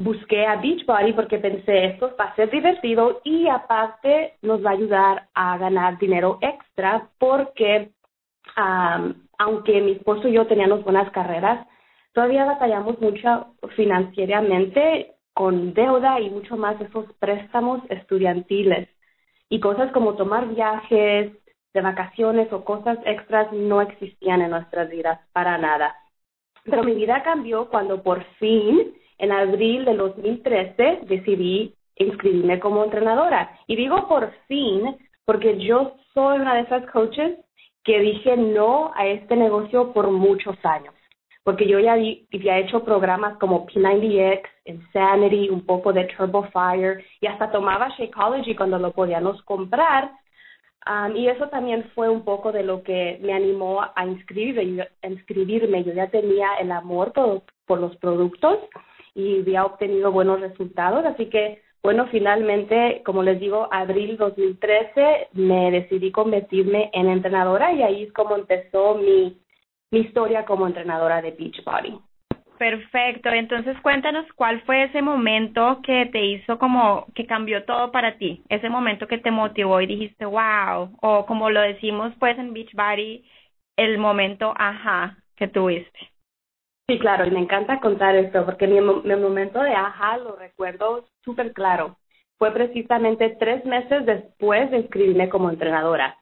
busqué 0.00 0.46
a 0.46 0.56
Beachbody 0.56 1.12
porque 1.12 1.38
pensé 1.38 1.84
esto 1.84 2.14
va 2.18 2.24
a 2.24 2.34
ser 2.34 2.50
divertido 2.50 3.20
y 3.22 3.46
aparte 3.48 4.34
nos 4.40 4.64
va 4.64 4.70
a 4.70 4.72
ayudar 4.72 5.28
a 5.34 5.58
ganar 5.58 5.98
dinero 5.98 6.38
extra 6.40 7.08
porque 7.18 7.90
aunque 9.38 9.80
mi 9.80 9.92
esposo 9.92 10.28
y 10.28 10.32
yo 10.32 10.46
teníamos 10.46 10.82
buenas 10.84 11.10
carreras, 11.12 11.66
todavía 12.12 12.44
batallamos 12.44 13.00
mucho 13.00 13.54
financieramente 13.76 15.14
con 15.34 15.72
deuda 15.72 16.18
y 16.20 16.30
mucho 16.30 16.56
más 16.56 16.80
esos 16.80 17.06
préstamos 17.18 17.80
estudiantiles. 17.88 18.88
Y 19.48 19.60
cosas 19.60 19.92
como 19.92 20.14
tomar 20.14 20.48
viajes 20.48 21.32
de 21.72 21.80
vacaciones 21.80 22.52
o 22.52 22.64
cosas 22.64 22.98
extras 23.04 23.52
no 23.52 23.80
existían 23.80 24.42
en 24.42 24.50
nuestras 24.50 24.90
vidas 24.90 25.20
para 25.32 25.56
nada. 25.58 25.94
Pero 26.64 26.82
mi 26.82 26.94
vida 26.94 27.22
cambió 27.22 27.68
cuando 27.68 28.02
por 28.02 28.24
fin, 28.38 28.94
en 29.20 29.32
abril 29.32 29.84
de 29.84 29.94
2013, 29.94 31.00
decidí 31.06 31.74
inscribirme 31.96 32.58
como 32.58 32.84
entrenadora. 32.84 33.58
Y 33.66 33.76
digo 33.76 34.08
por 34.08 34.32
fin 34.48 34.96
porque 35.24 35.58
yo 35.58 35.96
soy 36.14 36.38
una 36.38 36.54
de 36.54 36.62
esas 36.62 36.90
coaches 36.90 37.38
que 37.84 38.00
dije 38.00 38.36
no 38.36 38.92
a 38.94 39.06
este 39.06 39.36
negocio 39.36 39.92
por 39.92 40.10
muchos 40.10 40.56
años 40.64 40.94
porque 41.42 41.66
yo 41.66 41.78
ya 41.78 41.94
había 41.94 42.58
hecho 42.58 42.84
programas 42.84 43.38
como 43.38 43.66
P90X, 43.66 44.42
Insanity, 44.66 45.48
un 45.48 45.64
poco 45.64 45.92
de 45.92 46.04
Turbo 46.04 46.44
Fire 46.52 47.04
y 47.20 47.26
hasta 47.26 47.50
tomaba 47.50 47.88
Shakeology 47.96 48.54
cuando 48.54 48.78
lo 48.78 48.92
podíamos 48.92 49.42
comprar. 49.42 50.12
Um, 50.86 51.14
y 51.16 51.28
eso 51.28 51.48
también 51.48 51.90
fue 51.94 52.08
un 52.08 52.24
poco 52.24 52.52
de 52.52 52.62
lo 52.62 52.82
que 52.82 53.18
me 53.22 53.32
animó 53.32 53.82
a 53.94 54.06
inscribirme. 54.06 54.88
A 55.02 55.06
inscribirme. 55.08 55.84
Yo 55.84 55.92
ya 55.92 56.08
tenía 56.08 56.54
el 56.60 56.72
amor 56.72 57.12
por, 57.12 57.42
por 57.66 57.80
los 57.80 57.96
productos 57.96 58.58
y 59.14 59.40
había 59.40 59.64
obtenido 59.64 60.12
buenos 60.12 60.40
resultados, 60.40 61.04
así 61.04 61.26
que 61.26 61.62
bueno, 61.82 62.06
finalmente, 62.10 63.02
como 63.06 63.22
les 63.22 63.40
digo, 63.40 63.66
abril 63.72 64.18
2013 64.18 65.28
me 65.32 65.70
decidí 65.70 66.12
convertirme 66.12 66.90
en 66.92 67.08
entrenadora 67.08 67.72
y 67.72 67.82
ahí 67.82 68.02
es 68.02 68.12
como 68.12 68.36
empezó 68.36 68.96
mi 68.96 69.40
mi 69.90 70.00
historia 70.00 70.44
como 70.44 70.66
entrenadora 70.66 71.20
de 71.20 71.32
Beachbody. 71.32 71.98
Perfecto, 72.58 73.30
entonces 73.30 73.74
cuéntanos 73.80 74.26
cuál 74.34 74.60
fue 74.62 74.84
ese 74.84 75.00
momento 75.00 75.80
que 75.82 76.06
te 76.12 76.22
hizo 76.22 76.58
como 76.58 77.06
que 77.14 77.26
cambió 77.26 77.64
todo 77.64 77.90
para 77.90 78.18
ti, 78.18 78.44
ese 78.50 78.68
momento 78.68 79.06
que 79.06 79.16
te 79.16 79.30
motivó 79.30 79.80
y 79.80 79.86
dijiste 79.86 80.26
wow, 80.26 80.94
o 81.00 81.24
como 81.24 81.48
lo 81.50 81.62
decimos 81.62 82.12
pues 82.18 82.38
en 82.38 82.52
Beachbody, 82.52 83.24
el 83.76 83.96
momento 83.96 84.52
ajá 84.56 85.16
que 85.36 85.48
tuviste. 85.48 85.98
Sí, 86.90 86.98
claro, 86.98 87.24
y 87.24 87.30
me 87.30 87.38
encanta 87.38 87.78
contar 87.78 88.16
esto 88.16 88.44
porque 88.44 88.66
mi, 88.66 88.80
mi 88.80 89.14
momento 89.14 89.62
de 89.62 89.72
ajá 89.72 90.18
lo 90.18 90.34
recuerdo 90.34 91.04
súper 91.24 91.52
claro. 91.52 91.96
Fue 92.36 92.50
precisamente 92.50 93.36
tres 93.38 93.64
meses 93.64 94.04
después 94.04 94.68
de 94.72 94.78
inscribirme 94.78 95.28
como 95.28 95.50
entrenadora. 95.50 96.18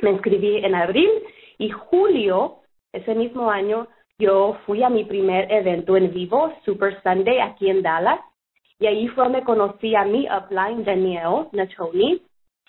Me 0.00 0.10
inscribí 0.10 0.64
en 0.64 0.76
abril 0.76 1.10
y 1.58 1.70
julio 1.70 2.58
ese 2.92 3.16
mismo 3.16 3.50
año 3.50 3.88
yo 4.16 4.58
fui 4.64 4.84
a 4.84 4.90
mi 4.90 5.02
primer 5.02 5.50
evento 5.50 5.96
en 5.96 6.14
vivo, 6.14 6.54
Super 6.64 7.02
Sunday, 7.02 7.40
aquí 7.40 7.68
en 7.68 7.82
Dallas, 7.82 8.20
y 8.78 8.86
ahí 8.86 9.08
fue 9.08 9.24
donde 9.24 9.42
conocí 9.42 9.96
a 9.96 10.04
mi 10.04 10.28
upline, 10.30 10.84
Danielle 10.84 11.48
Natoni, 11.50 12.22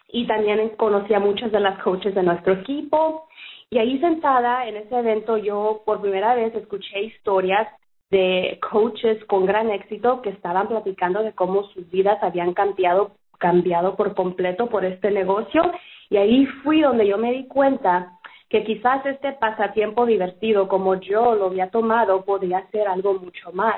y 0.08 0.26
también 0.26 0.70
conocí 0.70 1.14
a 1.14 1.20
muchas 1.20 1.52
de 1.52 1.60
las 1.60 1.78
coaches 1.84 2.16
de 2.16 2.24
nuestro 2.24 2.54
equipo. 2.54 3.28
Y 3.74 3.80
ahí 3.80 3.98
sentada 3.98 4.68
en 4.68 4.78
ese 4.78 4.96
evento 5.00 5.36
yo 5.36 5.82
por 5.84 6.00
primera 6.00 6.36
vez 6.36 6.54
escuché 6.54 7.06
historias 7.06 7.68
de 8.12 8.60
coaches 8.70 9.26
con 9.26 9.48
gran 9.48 9.72
éxito 9.72 10.22
que 10.22 10.30
estaban 10.30 10.68
platicando 10.68 11.24
de 11.24 11.34
cómo 11.34 11.64
sus 11.70 11.90
vidas 11.90 12.22
habían 12.22 12.54
cambiado, 12.54 13.16
cambiado 13.40 13.96
por 13.96 14.14
completo 14.14 14.68
por 14.68 14.86
este 14.86 15.10
negocio. 15.10 15.64
Y 16.12 16.18
ahí 16.18 16.46
fui 16.62 16.82
donde 16.82 17.08
yo 17.08 17.18
me 17.18 17.32
di 17.32 17.48
cuenta 17.48 18.12
que 18.48 18.64
quizás 18.64 19.04
este 19.08 19.32
pasatiempo 19.32 20.06
divertido 20.06 20.68
como 20.68 20.94
yo 21.02 21.34
lo 21.34 21.48
había 21.48 21.72
tomado 21.72 22.24
podría 22.26 22.70
ser 22.70 22.88
algo 22.88 23.16
mucho 23.16 23.52
más. 23.54 23.78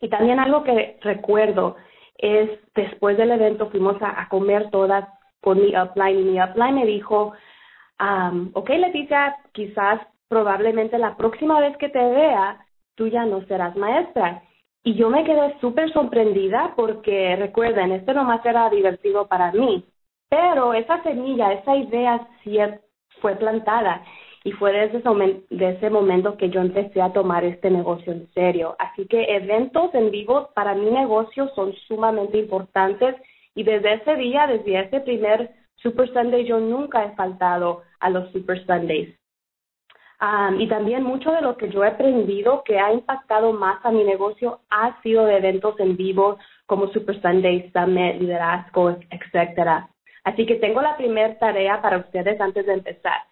Y 0.00 0.08
también 0.08 0.38
algo 0.38 0.62
que 0.62 0.98
recuerdo 1.00 1.74
es 2.16 2.48
después 2.76 3.16
del 3.16 3.32
evento 3.32 3.70
fuimos 3.70 3.96
a, 4.02 4.28
comer 4.28 4.70
todas 4.70 5.08
con 5.40 5.60
mi 5.60 5.76
upline 5.76 6.20
y 6.20 6.22
mi 6.22 6.40
upline 6.40 6.76
me 6.76 6.86
dijo, 6.86 7.32
um, 8.00 8.50
ok 8.54 8.68
Leticia, 8.70 9.36
quizás 9.52 10.00
probablemente 10.28 10.98
la 10.98 11.16
próxima 11.16 11.60
vez 11.60 11.76
que 11.76 11.88
te 11.88 11.98
vea 11.98 12.64
tú 12.94 13.08
ya 13.08 13.24
no 13.24 13.40
serás 13.46 13.74
maestra. 13.76 14.42
Y 14.84 14.94
yo 14.94 15.10
me 15.10 15.24
quedé 15.24 15.58
súper 15.60 15.92
sorprendida 15.92 16.74
porque 16.76 17.36
recuerden, 17.36 17.92
esto 17.92 18.12
nomás 18.12 18.44
era 18.44 18.68
divertido 18.70 19.26
para 19.26 19.52
mí, 19.52 19.84
pero 20.28 20.74
esa 20.74 21.02
semilla, 21.02 21.52
esa 21.52 21.76
idea 21.76 22.28
cierta, 22.42 22.80
fue 23.20 23.36
plantada 23.36 24.02
y 24.44 24.52
fue 24.52 24.72
desde 24.72 24.98
ese, 24.98 25.76
ese 25.76 25.90
momento 25.90 26.36
que 26.36 26.48
yo 26.48 26.60
empecé 26.60 27.02
a 27.02 27.12
tomar 27.12 27.44
este 27.44 27.70
negocio 27.70 28.12
en 28.12 28.26
serio. 28.32 28.76
Así 28.78 29.06
que 29.06 29.34
eventos 29.34 29.94
en 29.94 30.10
vivo 30.10 30.50
para 30.54 30.74
mi 30.74 30.90
negocio 30.90 31.48
son 31.54 31.74
sumamente 31.88 32.38
importantes 32.38 33.16
y 33.54 33.64
desde 33.64 33.94
ese 33.94 34.14
día, 34.16 34.46
desde 34.46 34.80
ese 34.80 35.00
primer 35.00 35.50
Super 35.82 36.12
Sunday, 36.12 36.44
yo 36.44 36.60
nunca 36.60 37.04
he 37.04 37.14
faltado 37.14 37.82
a 38.00 38.10
los 38.10 38.30
Super 38.32 38.64
Sundays. 38.66 39.16
y 40.58 40.68
también 40.68 41.02
mucho 41.02 41.32
de 41.32 41.40
lo 41.40 41.56
que 41.56 41.70
yo 41.70 41.82
he 41.82 41.88
aprendido 41.88 42.62
que 42.64 42.78
ha 42.78 42.92
impactado 42.92 43.52
más 43.54 43.82
a 43.84 43.90
mi 43.90 44.04
negocio 44.04 44.60
ha 44.68 45.00
sido 45.02 45.24
de 45.24 45.38
eventos 45.38 45.80
en 45.80 45.96
vivo 45.96 46.38
como 46.66 46.88
Super 46.88 47.20
Sunday, 47.22 47.70
Summit, 47.72 48.20
Liderazgo, 48.20 48.98
etcétera. 49.10 49.88
Así 50.24 50.44
que 50.44 50.56
tengo 50.56 50.82
la 50.82 50.96
primera 50.98 51.38
tarea 51.38 51.80
para 51.80 51.98
ustedes 51.98 52.38
antes 52.38 52.66
de 52.66 52.74
empezar, 52.74 53.22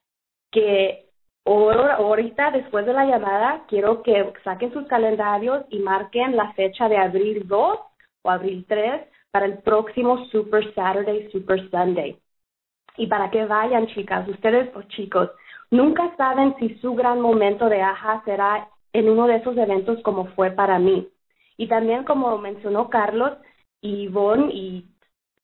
que 0.50 1.05
ahorita 1.45 2.50
después 2.52 2.87
de 2.87 2.95
la 2.95 3.05
llamada 3.05 3.64
quiero 3.69 4.02
que 4.02 4.33
saquen 4.43 4.73
sus 4.73 4.87
calendarios 4.87 5.64
y 5.69 5.81
marquen 5.81 6.37
la 6.37 6.52
fecha 6.55 6.88
de 6.88 6.97
abril 6.97 7.47
2 7.47 7.78
o 8.23 8.31
abril 8.31 8.64
3 8.67 9.02
para 9.31 9.47
el 9.47 9.59
próximo 9.59 10.25
Super 10.26 10.75
Saturday, 10.75 11.31
Super 11.31 11.69
Sunday. 11.71 12.19
Y 12.99 13.07
para 13.07 13.31
que 13.31 13.47
vayan, 13.47 13.87
chicas, 13.87 14.28
ustedes 14.28 14.75
o 14.76 14.83
chicos, 14.83 15.31
nunca 15.71 16.14
saben 16.17 16.55
si 16.59 16.75
su 16.81 16.95
gran 16.95 17.21
momento 17.21 17.69
de 17.69 17.81
AJA 17.81 18.23
será 18.25 18.69
en 18.93 19.09
uno 19.09 19.26
de 19.26 19.37
esos 19.37 19.57
eventos 19.57 20.02
como 20.02 20.26
fue 20.35 20.50
para 20.50 20.78
mí. 20.78 21.09
Y 21.57 21.69
también 21.69 22.05
como 22.05 22.37
mencionó 22.38 22.90
Carlos, 22.90 23.33
Yvonne 23.81 24.52
y 24.52 24.87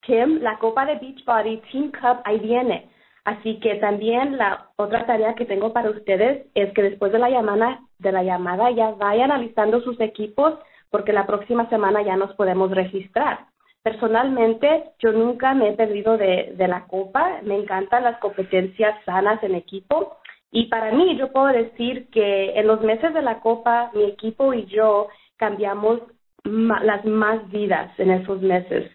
Kim, 0.02 0.40
la 0.42 0.58
Copa 0.58 0.84
de 0.84 0.96
Beachbody 0.96 1.62
Team 1.70 1.92
Cup 1.92 2.20
ahí 2.24 2.38
viene. 2.40 2.90
Así 3.24 3.58
que 3.60 3.76
también 3.76 4.36
la 4.36 4.68
otra 4.76 5.06
tarea 5.06 5.34
que 5.34 5.46
tengo 5.46 5.72
para 5.72 5.90
ustedes 5.90 6.46
es 6.54 6.72
que 6.74 6.82
después 6.82 7.10
de 7.12 7.18
la 7.18 7.30
llamada, 7.30 7.80
de 7.98 8.12
la 8.12 8.22
llamada 8.22 8.70
ya 8.70 8.90
vayan 8.90 9.32
alistando 9.32 9.80
sus 9.80 9.98
equipos 10.00 10.54
porque 10.90 11.12
la 11.12 11.26
próxima 11.26 11.68
semana 11.70 12.02
ya 12.02 12.16
nos 12.16 12.34
podemos 12.34 12.70
registrar. 12.70 13.46
Personalmente, 13.84 14.92
yo 14.98 15.12
nunca 15.12 15.54
me 15.54 15.68
he 15.68 15.72
perdido 15.74 16.16
de, 16.16 16.54
de 16.56 16.68
la 16.68 16.86
copa. 16.86 17.40
Me 17.42 17.56
encantan 17.56 18.02
las 18.02 18.18
competencias 18.18 18.96
sanas 19.04 19.40
en 19.44 19.54
equipo. 19.54 20.16
Y 20.50 20.66
para 20.66 20.90
mí, 20.90 21.16
yo 21.16 21.30
puedo 21.30 21.46
decir 21.46 22.08
que 22.10 22.58
en 22.58 22.66
los 22.66 22.80
meses 22.80 23.14
de 23.14 23.22
la 23.22 23.38
copa, 23.40 23.92
mi 23.94 24.04
equipo 24.04 24.52
y 24.54 24.64
yo 24.66 25.08
cambiamos 25.36 26.00
las 26.44 27.04
más 27.04 27.48
vidas 27.50 27.92
en 27.98 28.10
esos 28.10 28.40
meses. 28.42 28.90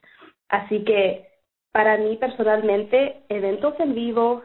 Así 0.50 0.84
que 0.84 1.29
para 1.72 1.98
mí 1.98 2.17
personalmente, 2.17 3.24
eventos 3.29 3.79
en 3.79 3.93
vivo, 3.93 4.43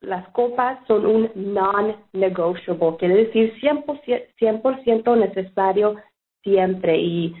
las 0.00 0.28
copas 0.30 0.78
son 0.86 1.06
un 1.06 1.30
non-negotiable, 1.34 2.96
quiere 2.98 3.26
decir 3.26 3.54
100%, 3.60 4.84
100 4.84 5.20
necesario 5.20 5.96
siempre 6.42 6.98
y 6.98 7.34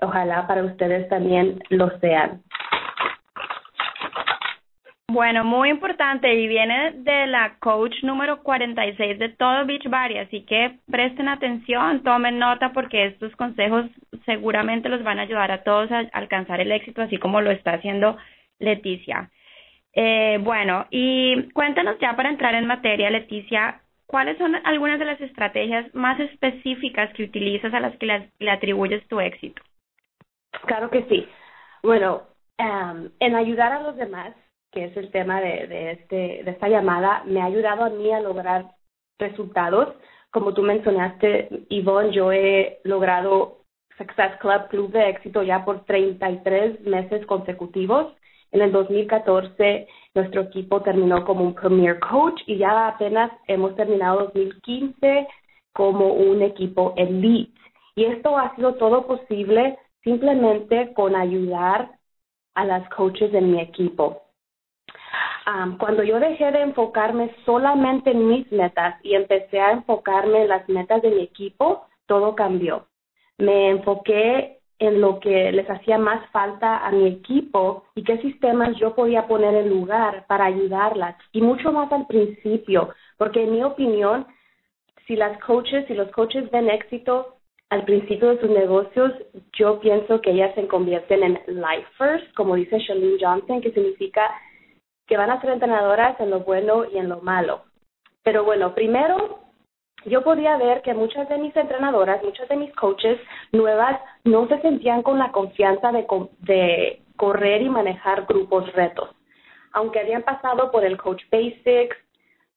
ojalá 0.00 0.46
para 0.46 0.64
ustedes 0.64 1.08
también 1.08 1.58
lo 1.70 1.90
sean. 1.98 2.42
Bueno, 5.10 5.42
muy 5.42 5.70
importante 5.70 6.34
y 6.34 6.46
viene 6.46 6.92
de 6.96 7.26
la 7.28 7.56
coach 7.60 7.94
número 8.02 8.42
46 8.42 9.18
de 9.18 9.30
todo 9.30 9.64
Beach 9.64 9.88
Body, 9.88 10.18
así 10.18 10.42
que 10.42 10.76
presten 10.90 11.28
atención, 11.28 12.02
tomen 12.02 12.38
nota 12.38 12.74
porque 12.74 13.06
estos 13.06 13.34
consejos 13.36 13.86
seguramente 14.26 14.90
los 14.90 15.02
van 15.02 15.18
a 15.18 15.22
ayudar 15.22 15.50
a 15.50 15.62
todos 15.62 15.90
a 15.90 16.00
alcanzar 16.12 16.60
el 16.60 16.72
éxito, 16.72 17.00
así 17.00 17.16
como 17.16 17.40
lo 17.40 17.50
está 17.50 17.72
haciendo 17.72 18.18
Leticia. 18.58 19.30
Eh, 19.94 20.38
bueno, 20.42 20.86
y 20.90 21.50
cuéntanos 21.54 21.98
ya 22.00 22.14
para 22.14 22.28
entrar 22.28 22.54
en 22.54 22.66
materia, 22.66 23.08
Leticia, 23.08 23.80
¿cuáles 24.06 24.36
son 24.36 24.56
algunas 24.64 24.98
de 24.98 25.06
las 25.06 25.20
estrategias 25.22 25.92
más 25.94 26.20
específicas 26.20 27.12
que 27.14 27.24
utilizas 27.24 27.72
a 27.72 27.80
las 27.80 27.96
que 27.96 28.06
le, 28.38 28.50
atribuyes 28.50 29.06
tu 29.08 29.20
éxito? 29.20 29.62
Claro 30.66 30.90
que 30.90 31.04
sí. 31.04 31.26
Bueno, 31.82 32.22
um, 32.58 33.08
en 33.20 33.34
ayudar 33.34 33.72
a 33.72 33.82
los 33.82 33.96
demás, 33.96 34.34
que 34.72 34.84
es 34.84 34.96
el 34.96 35.10
tema 35.10 35.40
de, 35.40 35.66
de, 35.66 35.90
este, 35.92 36.42
de 36.44 36.50
esta 36.50 36.68
llamada, 36.68 37.22
me 37.24 37.40
ha 37.40 37.46
ayudado 37.46 37.84
a 37.84 37.90
mí 37.90 38.12
a 38.12 38.20
lograr 38.20 38.72
resultados. 39.18 39.94
Como 40.30 40.52
tú 40.54 40.62
mencionaste, 40.62 41.48
Yvonne, 41.70 42.12
yo 42.12 42.32
he 42.32 42.80
logrado 42.84 43.58
Success 43.96 44.36
Club, 44.40 44.68
Club 44.68 44.92
de 44.92 45.10
Éxito, 45.10 45.42
ya 45.42 45.64
por 45.64 45.84
33 45.84 46.80
meses 46.82 47.26
consecutivos. 47.26 48.14
En 48.52 48.62
el 48.62 48.72
2014 48.72 49.86
nuestro 50.14 50.42
equipo 50.42 50.82
terminó 50.82 51.24
como 51.24 51.44
un 51.44 51.54
Premier 51.54 51.98
Coach 52.00 52.40
y 52.46 52.56
ya 52.56 52.88
apenas 52.88 53.30
hemos 53.46 53.76
terminado 53.76 54.24
2015 54.34 55.28
como 55.74 56.14
un 56.14 56.42
equipo 56.42 56.94
Elite. 56.96 57.52
Y 57.94 58.04
esto 58.04 58.38
ha 58.38 58.54
sido 58.56 58.74
todo 58.74 59.06
posible 59.06 59.78
simplemente 60.08 60.94
con 60.94 61.14
ayudar 61.14 61.90
a 62.54 62.64
las 62.64 62.88
coaches 62.88 63.32
en 63.34 63.52
mi 63.52 63.60
equipo. 63.60 64.22
cuando 65.78 66.02
yo 66.02 66.18
dejé 66.20 66.50
de 66.52 66.62
enfocarme 66.62 67.34
solamente 67.44 68.10
en 68.10 68.28
mis 68.28 68.50
metas 68.52 68.96
y 69.02 69.14
empecé 69.14 69.60
a 69.60 69.72
enfocarme 69.72 70.42
en 70.42 70.48
las 70.48 70.68
metas 70.68 71.00
de 71.02 71.10
mi 71.10 71.22
equipo, 71.22 71.86
todo 72.06 72.34
cambió. 72.34 72.86
Me 73.38 73.70
enfoqué 73.70 74.60
en 74.78 75.00
lo 75.00 75.20
que 75.20 75.52
les 75.52 75.68
hacía 75.68 75.98
más 75.98 76.20
falta 76.30 76.86
a 76.86 76.90
mi 76.90 77.06
equipo 77.08 77.84
y 77.94 78.02
qué 78.04 78.18
sistemas 78.18 78.76
yo 78.76 78.94
podía 78.94 79.26
poner 79.26 79.54
en 79.54 79.70
lugar 79.70 80.26
para 80.26 80.46
ayudarlas 80.46 81.16
y 81.32 81.40
mucho 81.40 81.72
más 81.72 81.90
al 81.92 82.06
principio, 82.06 82.90
porque 83.16 83.42
en 83.44 83.52
mi 83.52 83.62
opinión, 83.62 84.26
si 85.06 85.16
las 85.16 85.38
coaches, 85.40 85.86
si 85.86 85.94
los 85.94 86.10
coaches 86.12 86.50
ven 86.50 86.68
éxito 86.70 87.37
al 87.70 87.84
principio 87.84 88.30
de 88.30 88.40
sus 88.40 88.50
negocios, 88.50 89.12
yo 89.52 89.78
pienso 89.80 90.20
que 90.20 90.30
ellas 90.30 90.54
se 90.54 90.66
convierten 90.66 91.22
en 91.22 91.40
lifers, 91.46 92.24
como 92.34 92.54
dice 92.54 92.78
Shalene 92.78 93.18
Johnson, 93.20 93.60
que 93.60 93.72
significa 93.72 94.30
que 95.06 95.16
van 95.16 95.30
a 95.30 95.40
ser 95.40 95.50
entrenadoras 95.50 96.18
en 96.20 96.30
lo 96.30 96.40
bueno 96.40 96.84
y 96.90 96.98
en 96.98 97.08
lo 97.08 97.20
malo. 97.20 97.64
Pero 98.22 98.44
bueno, 98.44 98.74
primero 98.74 99.40
yo 100.06 100.22
podía 100.22 100.56
ver 100.56 100.82
que 100.82 100.94
muchas 100.94 101.28
de 101.28 101.38
mis 101.38 101.54
entrenadoras, 101.56 102.22
muchas 102.22 102.48
de 102.48 102.56
mis 102.56 102.74
coaches 102.74 103.18
nuevas 103.52 104.00
no 104.24 104.46
se 104.48 104.60
sentían 104.60 105.02
con 105.02 105.18
la 105.18 105.32
confianza 105.32 105.92
de, 105.92 107.02
correr 107.16 107.62
y 107.62 107.68
manejar 107.68 108.26
grupos 108.26 108.72
retos. 108.72 109.10
Aunque 109.72 110.00
habían 110.00 110.22
pasado 110.22 110.70
por 110.70 110.84
el 110.84 110.96
Coach 110.96 111.22
Basics 111.30 111.96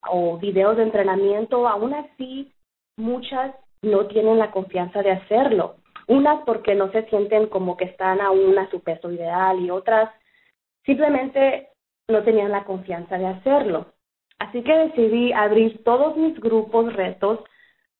o 0.08 0.38
videos 0.38 0.78
de 0.78 0.84
entrenamiento, 0.84 1.68
aún 1.68 1.94
así 1.94 2.52
muchas 2.96 3.56
no 3.82 4.08
tienen 4.08 4.40
la 4.40 4.52
confianza 4.52 5.02
de 5.02 5.12
hacerlo. 5.12 5.76
Unas 6.08 6.44
porque 6.46 6.76
no 6.76 6.92
se 6.92 7.04
sienten 7.10 7.48
como 7.48 7.78
que 7.78 7.86
están 7.86 8.22
aún 8.22 8.58
a 8.58 8.70
su 8.70 8.82
peso 8.82 9.12
ideal 9.12 9.60
y 9.60 9.70
otras 9.70 10.10
simplemente 10.86 11.70
no 12.08 12.24
tenían 12.24 12.52
la 12.52 12.64
confianza 12.64 13.18
de 13.18 13.28
hacerlo. 13.28 13.88
Así 14.40 14.64
que 14.64 14.74
decidí 14.74 15.32
abrir 15.34 15.84
todos 15.84 16.18
mis 16.18 16.40
grupos 16.40 16.94
retos 16.94 17.40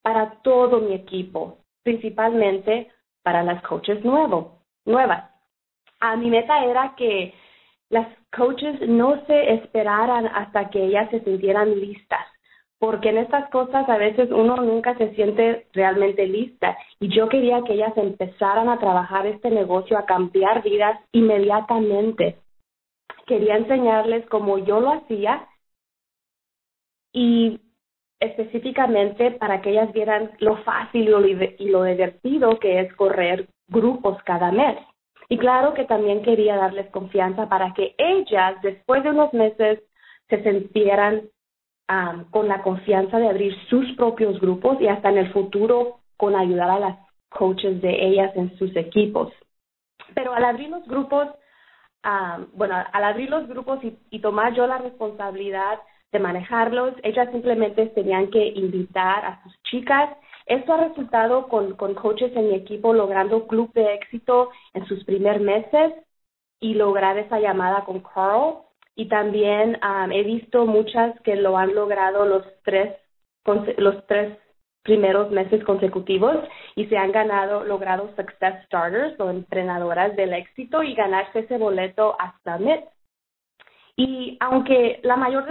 para 0.02 0.42
todo 0.42 0.82
mi 0.82 0.94
equipo, 0.94 1.60
principalmente 1.84 2.92
para 3.24 3.44
las 3.44 3.62
coaches 3.62 4.04
nuevo, 4.04 4.64
nuevas. 4.86 5.30
A 6.00 6.16
mi 6.16 6.30
meta 6.30 6.66
era 6.66 6.96
que 6.98 7.34
las 7.90 8.08
coaches 8.36 8.82
no 8.88 9.24
se 9.28 9.54
esperaran 9.54 10.26
hasta 10.28 10.70
que 10.70 10.84
ellas 10.84 11.10
se 11.12 11.24
sintieran 11.24 11.80
listas, 11.80 12.26
porque 12.82 13.10
en 13.10 13.20
estas 13.20 13.48
cosas 13.52 13.88
a 13.88 13.98
veces 13.98 14.32
uno 14.32 14.56
nunca 14.56 14.98
se 14.98 15.14
siente 15.14 15.68
realmente 15.72 16.26
lista 16.26 16.76
y 17.00 17.10
yo 17.16 17.30
quería 17.30 17.62
que 17.62 17.74
ellas 17.74 17.96
empezaran 17.96 18.70
a 18.70 18.80
trabajar 18.80 19.28
este 19.28 19.52
negocio, 19.52 20.00
a 20.00 20.08
cambiar 20.08 20.64
vidas 20.64 21.00
inmediatamente. 21.12 22.38
Quería 23.28 23.58
enseñarles 23.58 24.28
como 24.30 24.58
yo 24.58 24.80
lo 24.80 24.94
hacía 24.94 25.48
y 27.14 27.62
específicamente 28.20 29.30
para 29.30 29.62
que 29.62 29.70
ellas 29.70 29.94
vieran 29.94 30.32
lo 30.40 30.58
fácil 30.64 31.04
y 31.60 31.70
lo 31.70 31.84
divertido 31.84 32.58
que 32.58 32.80
es 32.80 32.92
correr 32.96 33.48
grupos 33.68 34.18
cada 34.24 34.52
mes. 34.52 34.80
Y 35.30 35.38
claro 35.38 35.76
que 35.76 35.86
también 35.86 36.24
quería 36.24 36.56
darles 36.56 36.90
confianza 36.90 37.48
para 37.48 37.76
que 37.76 37.94
ellas, 38.00 38.60
después 38.64 39.04
de 39.04 39.12
unos 39.12 39.32
meses, 39.34 39.84
se 40.30 40.42
sintieran 40.42 41.30
con 42.30 42.48
la 42.48 42.62
confianza 42.62 43.20
de 43.20 43.28
abrir 43.28 43.54
sus 43.70 43.92
propios 43.98 44.40
grupos 44.40 44.80
y 44.80 44.88
hasta 44.88 45.10
en 45.10 45.18
el 45.18 45.34
futuro 45.34 46.00
con 46.16 46.36
ayudar 46.36 46.70
a 46.70 46.80
las 46.80 46.98
coaches 47.30 47.82
de 47.82 48.08
ellas 48.08 48.32
en 48.36 48.58
sus 48.58 48.74
equipos. 48.78 49.34
Pero 50.16 50.34
al 50.34 50.46
abrir 50.46 50.70
los 50.70 50.88
grupos, 50.88 51.28
bueno, 52.54 52.76
al 52.94 53.04
abrir 53.04 53.30
los 53.30 53.48
grupos 53.48 53.80
y 53.84 54.20
tomar 54.20 54.54
yo 54.54 54.68
la 54.68 54.78
responsabilidad 54.78 55.80
de 56.12 56.20
manejarlos. 56.20 56.94
Ellas 57.04 57.30
simplemente 57.32 57.88
tenían 57.88 58.30
que 58.30 58.48
invitar 58.48 59.26
a 59.26 59.44
sus 59.44 59.64
chicas. 59.64 60.10
Esto 60.46 60.74
ha 60.74 60.88
resultado 60.88 61.48
con, 61.48 61.76
con 61.76 61.94
coaches 61.96 62.36
en 62.36 62.50
mi 62.50 62.56
equipo 62.56 62.94
logrando 62.94 63.48
club 63.48 63.72
de 63.74 63.94
éxito 63.94 64.50
en 64.74 64.86
sus 64.86 65.04
primeros 65.06 65.42
meses 65.42 65.94
y 66.60 66.74
lograr 66.74 67.18
esa 67.18 67.40
llamada 67.40 67.86
con 67.86 68.02
Carl. 68.02 68.58
Y 69.02 69.08
también 69.08 69.80
um, 69.82 70.12
he 70.12 70.22
visto 70.22 70.68
muchas 70.68 71.20
que 71.22 71.36
lo 71.36 71.58
han 71.58 71.74
logrado 71.74 72.24
los 72.24 72.46
tres, 72.64 72.96
los 73.78 74.06
tres 74.06 74.38
primeros 74.84 75.32
meses 75.32 75.64
consecutivos 75.64 76.38
y 76.76 76.86
se 76.86 76.98
han 76.98 77.12
ganado, 77.12 77.64
logrado 77.64 78.12
Success 78.16 78.64
Starters 78.68 79.20
o 79.20 79.32
entrenadoras 79.32 80.16
del 80.16 80.34
éxito 80.34 80.84
y 80.84 80.94
ganarse 80.94 81.40
ese 81.40 81.58
boleto 81.58 82.16
hasta 82.20 82.60
Summit. 82.60 82.82
Y 83.96 84.38
aunque 84.40 85.00
la 85.02 85.16
mayor 85.16 85.48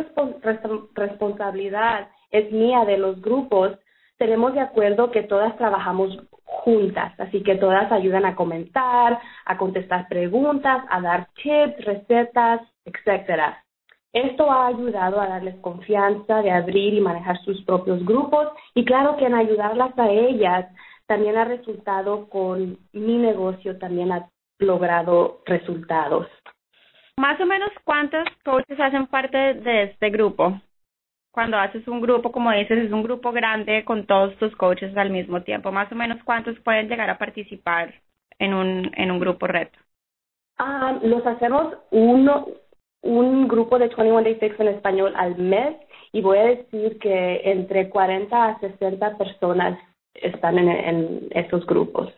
responsabilidad 0.94 2.08
es 2.30 2.52
mía 2.52 2.84
de 2.84 2.98
los 2.98 3.20
grupos, 3.20 3.72
tenemos 4.20 4.52
de 4.52 4.60
acuerdo 4.60 5.10
que 5.10 5.22
todas 5.22 5.56
trabajamos 5.56 6.14
juntas, 6.44 7.18
así 7.18 7.42
que 7.42 7.54
todas 7.54 7.90
ayudan 7.90 8.26
a 8.26 8.36
comentar, 8.36 9.18
a 9.46 9.56
contestar 9.56 10.08
preguntas, 10.08 10.84
a 10.90 11.00
dar 11.00 11.28
tips, 11.42 11.82
recetas, 11.86 12.60
etcétera. 12.84 13.64
Esto 14.12 14.50
ha 14.52 14.66
ayudado 14.66 15.22
a 15.22 15.26
darles 15.26 15.56
confianza 15.62 16.42
de 16.42 16.50
abrir 16.50 16.92
y 16.92 17.00
manejar 17.00 17.38
sus 17.44 17.64
propios 17.64 18.04
grupos 18.04 18.48
y 18.74 18.84
claro 18.84 19.16
que 19.16 19.24
en 19.24 19.34
ayudarlas 19.34 19.98
a 19.98 20.10
ellas 20.10 20.66
también 21.06 21.38
ha 21.38 21.46
resultado 21.46 22.28
con 22.28 22.76
mi 22.92 23.16
negocio, 23.16 23.78
también 23.78 24.12
ha 24.12 24.28
logrado 24.58 25.40
resultados. 25.46 26.26
Más 27.16 27.40
o 27.40 27.46
menos, 27.46 27.70
¿cuántos 27.84 28.24
coaches 28.44 28.78
hacen 28.78 29.06
parte 29.06 29.54
de 29.54 29.84
este 29.84 30.10
grupo? 30.10 30.60
Cuando 31.32 31.58
haces 31.58 31.86
un 31.86 32.00
grupo, 32.00 32.32
como 32.32 32.50
dices, 32.50 32.78
es 32.86 32.92
un 32.92 33.02
grupo 33.02 33.30
grande 33.32 33.84
con 33.84 34.06
todos 34.06 34.36
tus 34.38 34.54
coaches 34.56 34.96
al 34.96 35.10
mismo 35.10 35.42
tiempo. 35.42 35.70
Más 35.70 35.90
o 35.92 35.94
menos, 35.94 36.18
¿cuántos 36.24 36.58
pueden 36.60 36.88
llegar 36.88 37.08
a 37.08 37.18
participar 37.18 37.94
en 38.38 38.54
un, 38.54 38.90
en 38.96 39.10
un 39.10 39.20
grupo 39.20 39.46
reto? 39.46 39.78
Ah, 40.58 40.98
los 41.02 41.24
hacemos 41.26 41.74
uno, 41.90 42.48
un 43.02 43.48
grupo 43.48 43.78
de 43.78 43.88
21 43.88 44.22
Day 44.22 44.34
Fix 44.36 44.58
en 44.60 44.68
español 44.68 45.12
al 45.16 45.36
mes 45.38 45.76
y 46.12 46.20
voy 46.20 46.38
a 46.38 46.44
decir 46.44 46.98
que 46.98 47.40
entre 47.44 47.88
40 47.88 48.44
a 48.44 48.58
60 48.60 49.16
personas 49.16 49.78
están 50.14 50.58
en, 50.58 50.68
en 50.68 51.28
esos 51.30 51.64
grupos. 51.66 52.12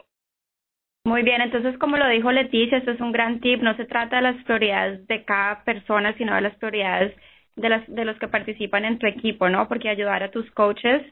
Muy 1.05 1.23
bien, 1.23 1.41
entonces 1.41 1.77
como 1.79 1.97
lo 1.97 2.09
dijo 2.09 2.31
Leticia, 2.33 2.79
esto 2.79 2.93
es 2.93 3.01
un 3.01 3.13
gran 3.13 3.41
tip, 3.41 3.61
no 3.61 3.77
se 3.77 3.85
trata 3.85 4.17
de 4.17 4.23
las 4.23 4.45
prioridades 4.45 5.07
de 5.09 5.25
cada 5.25 5.65
persona, 5.65 6.17
sino 6.17 6.35
de 6.35 6.41
las 6.41 6.55
prioridades 6.57 7.15
de, 7.57 7.69
las, 7.69 7.87
de 7.87 8.05
los 8.05 8.19
que 8.19 8.29
participan 8.29 8.85
en 8.85 8.99
tu 8.99 9.07
equipo, 9.07 9.49
¿no? 9.49 9.69
Porque 9.69 9.89
ayudar 9.89 10.23
a 10.23 10.31
tus 10.31 10.51
coaches 10.53 11.03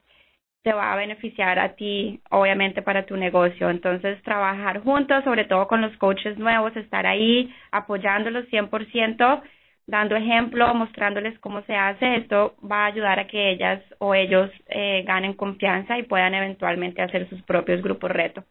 te 0.62 0.72
va 0.72 0.92
a 0.92 0.96
beneficiar 0.96 1.58
a 1.58 1.74
ti, 1.74 2.20
obviamente, 2.30 2.82
para 2.82 3.06
tu 3.06 3.16
negocio. 3.16 3.70
Entonces, 3.70 4.22
trabajar 4.22 4.82
juntos, 4.82 5.24
sobre 5.24 5.44
todo 5.46 5.66
con 5.66 5.80
los 5.80 5.96
coaches 5.96 6.38
nuevos, 6.38 6.76
estar 6.76 7.06
ahí 7.06 7.52
apoyándolos 7.70 8.46
100%, 8.50 9.42
dando 9.86 10.16
ejemplo, 10.16 10.72
mostrándoles 10.74 11.38
cómo 11.40 11.62
se 11.62 11.74
hace, 11.74 12.16
esto 12.16 12.54
va 12.70 12.84
a 12.84 12.86
ayudar 12.86 13.18
a 13.18 13.26
que 13.26 13.50
ellas 13.50 13.82
o 13.98 14.14
ellos 14.14 14.50
eh, 14.68 15.02
ganen 15.06 15.34
confianza 15.34 15.98
y 15.98 16.04
puedan 16.04 16.34
eventualmente 16.34 17.02
hacer 17.02 17.28
sus 17.28 17.42
propios 17.42 17.82
grupos 17.82 18.10
reto. 18.10 18.44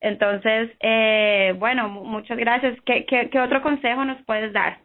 Entonces, 0.00 0.70
eh, 0.80 1.54
bueno, 1.58 1.88
muchas 1.88 2.38
gracias. 2.38 2.78
¿Qué, 2.86 3.04
qué, 3.04 3.28
¿Qué 3.30 3.40
otro 3.40 3.62
consejo 3.62 4.04
nos 4.04 4.22
puedes 4.24 4.52
dar? 4.52 4.78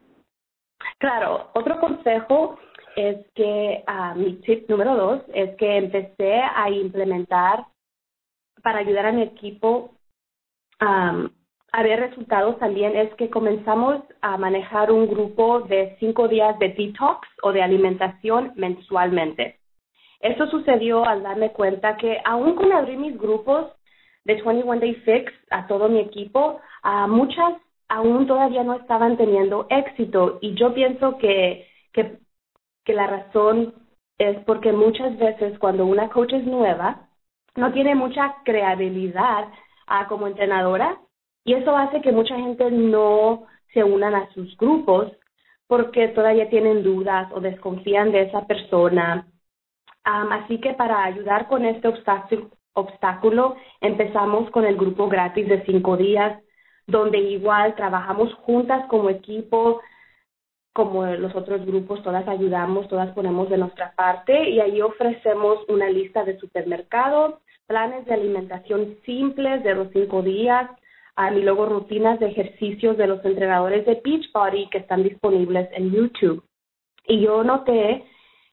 Claro, 1.04 1.50
otro 1.54 1.82
consejo 1.82 2.58
es 2.96 3.18
que 3.36 3.84
uh, 3.86 4.18
mi 4.18 4.36
tip 4.36 4.70
número 4.70 4.96
dos 4.96 5.22
es 5.34 5.54
que 5.58 5.76
empecé 5.76 6.36
a 6.42 6.70
implementar 6.70 7.66
para 8.64 8.80
ayudar 8.80 9.08
a 9.08 9.12
mi 9.12 9.24
equipo 9.24 9.96
um, 10.80 11.28
a 11.74 11.84
ver 11.84 12.00
resultados 12.00 12.58
también 12.58 12.96
es 12.96 13.14
que 13.16 13.30
comenzamos 13.30 14.02
a 14.22 14.38
manejar 14.38 14.94
un 14.94 15.10
grupo 15.10 15.60
de 15.60 15.98
cinco 16.00 16.30
días 16.30 16.58
de 16.60 16.70
detox 16.70 17.28
o 17.42 17.52
de 17.52 17.62
alimentación 17.62 18.54
mensualmente. 18.56 19.60
Esto 20.22 20.48
sucedió 20.48 21.04
al 21.04 21.22
darme 21.22 21.52
cuenta 21.52 21.98
que 21.98 22.22
aún 22.24 22.56
con 22.56 22.72
abrir 22.72 22.98
mis 22.98 23.20
grupos 23.20 23.74
de 24.24 24.42
21 24.42 24.80
Day 24.80 24.96
Fix 25.04 25.34
a 25.50 25.68
todo 25.68 25.90
mi 25.90 26.00
equipo, 26.00 26.62
a 26.82 27.08
muchas 27.08 27.56
aún 27.94 28.26
todavía 28.26 28.64
no 28.64 28.74
estaban 28.74 29.18
teniendo 29.18 29.68
éxito. 29.70 30.40
Y 30.42 30.56
yo 30.56 30.74
pienso 30.74 31.18
que, 31.20 31.68
que, 31.94 32.18
la 32.88 33.08
razón 33.08 33.76
es 34.18 34.38
porque 34.46 34.72
muchas 34.74 35.18
veces 35.18 35.58
cuando 35.60 35.86
una 35.86 36.10
coach 36.10 36.34
es 36.34 36.46
nueva, 36.46 37.08
no 37.56 37.72
tiene 37.72 37.94
mucha 37.96 38.36
creatividad 38.46 39.48
uh, 39.88 40.08
como 40.10 40.28
entrenadora. 40.28 41.00
Y 41.46 41.54
eso 41.54 41.76
hace 41.78 42.02
que 42.02 42.12
mucha 42.12 42.36
gente 42.36 42.72
no 42.72 43.46
se 43.74 43.84
unan 43.84 44.16
a 44.16 44.30
sus 44.34 44.58
grupos 44.58 45.12
porque 45.68 46.08
todavía 46.10 46.50
tienen 46.50 46.84
dudas 46.84 47.32
o 47.34 47.42
desconfían 47.42 48.12
de 48.12 48.24
esa 48.24 48.48
persona. 48.48 49.28
Así 50.04 50.60
que 50.60 50.74
para 50.74 51.04
ayudar 51.04 51.48
con 51.48 51.66
este 51.66 51.88
obstáculo, 51.88 52.50
obstáculo, 52.74 53.56
empezamos 53.82 54.50
con 54.50 54.66
el 54.66 54.76
grupo 54.78 55.08
gratis 55.08 55.48
de 55.48 55.64
cinco 55.66 55.96
días, 55.96 56.42
donde 56.88 57.20
igual 57.20 57.76
trabajamos 57.76 58.34
juntas 58.36 58.86
como 58.90 59.10
equipo, 59.10 59.82
como 60.74 61.06
los 61.06 61.36
otros 61.36 61.66
grupos, 61.66 62.02
todas 62.04 62.28
ayudamos, 62.28 62.88
todas 62.88 63.12
ponemos 63.14 63.50
de 63.50 63.58
nuestra 63.58 63.94
parte 63.96 64.50
y 64.50 64.60
ahí 64.60 64.82
ofrecemos 64.82 65.60
una 65.70 65.90
lista 65.90 66.24
de 66.24 66.40
supermercados, 66.40 67.36
planes 67.68 68.06
de 68.06 68.14
alimentación 68.14 68.98
simples 69.06 69.64
de 69.64 69.76
los 69.76 69.90
cinco 69.94 70.22
días, 70.22 70.70
y 71.32 71.42
luego 71.42 71.68
rutinas 71.68 72.20
de 72.20 72.28
ejercicios 72.28 72.98
de 72.98 73.08
los 73.08 73.24
entrenadores 73.24 73.86
de 73.86 74.02
Beachbody 74.04 74.68
que 74.70 74.80
están 74.80 75.04
disponibles 75.04 75.70
en 75.74 75.92
YouTube. 75.92 76.44
Y 77.08 77.22
yo 77.22 77.44
noté 77.44 78.04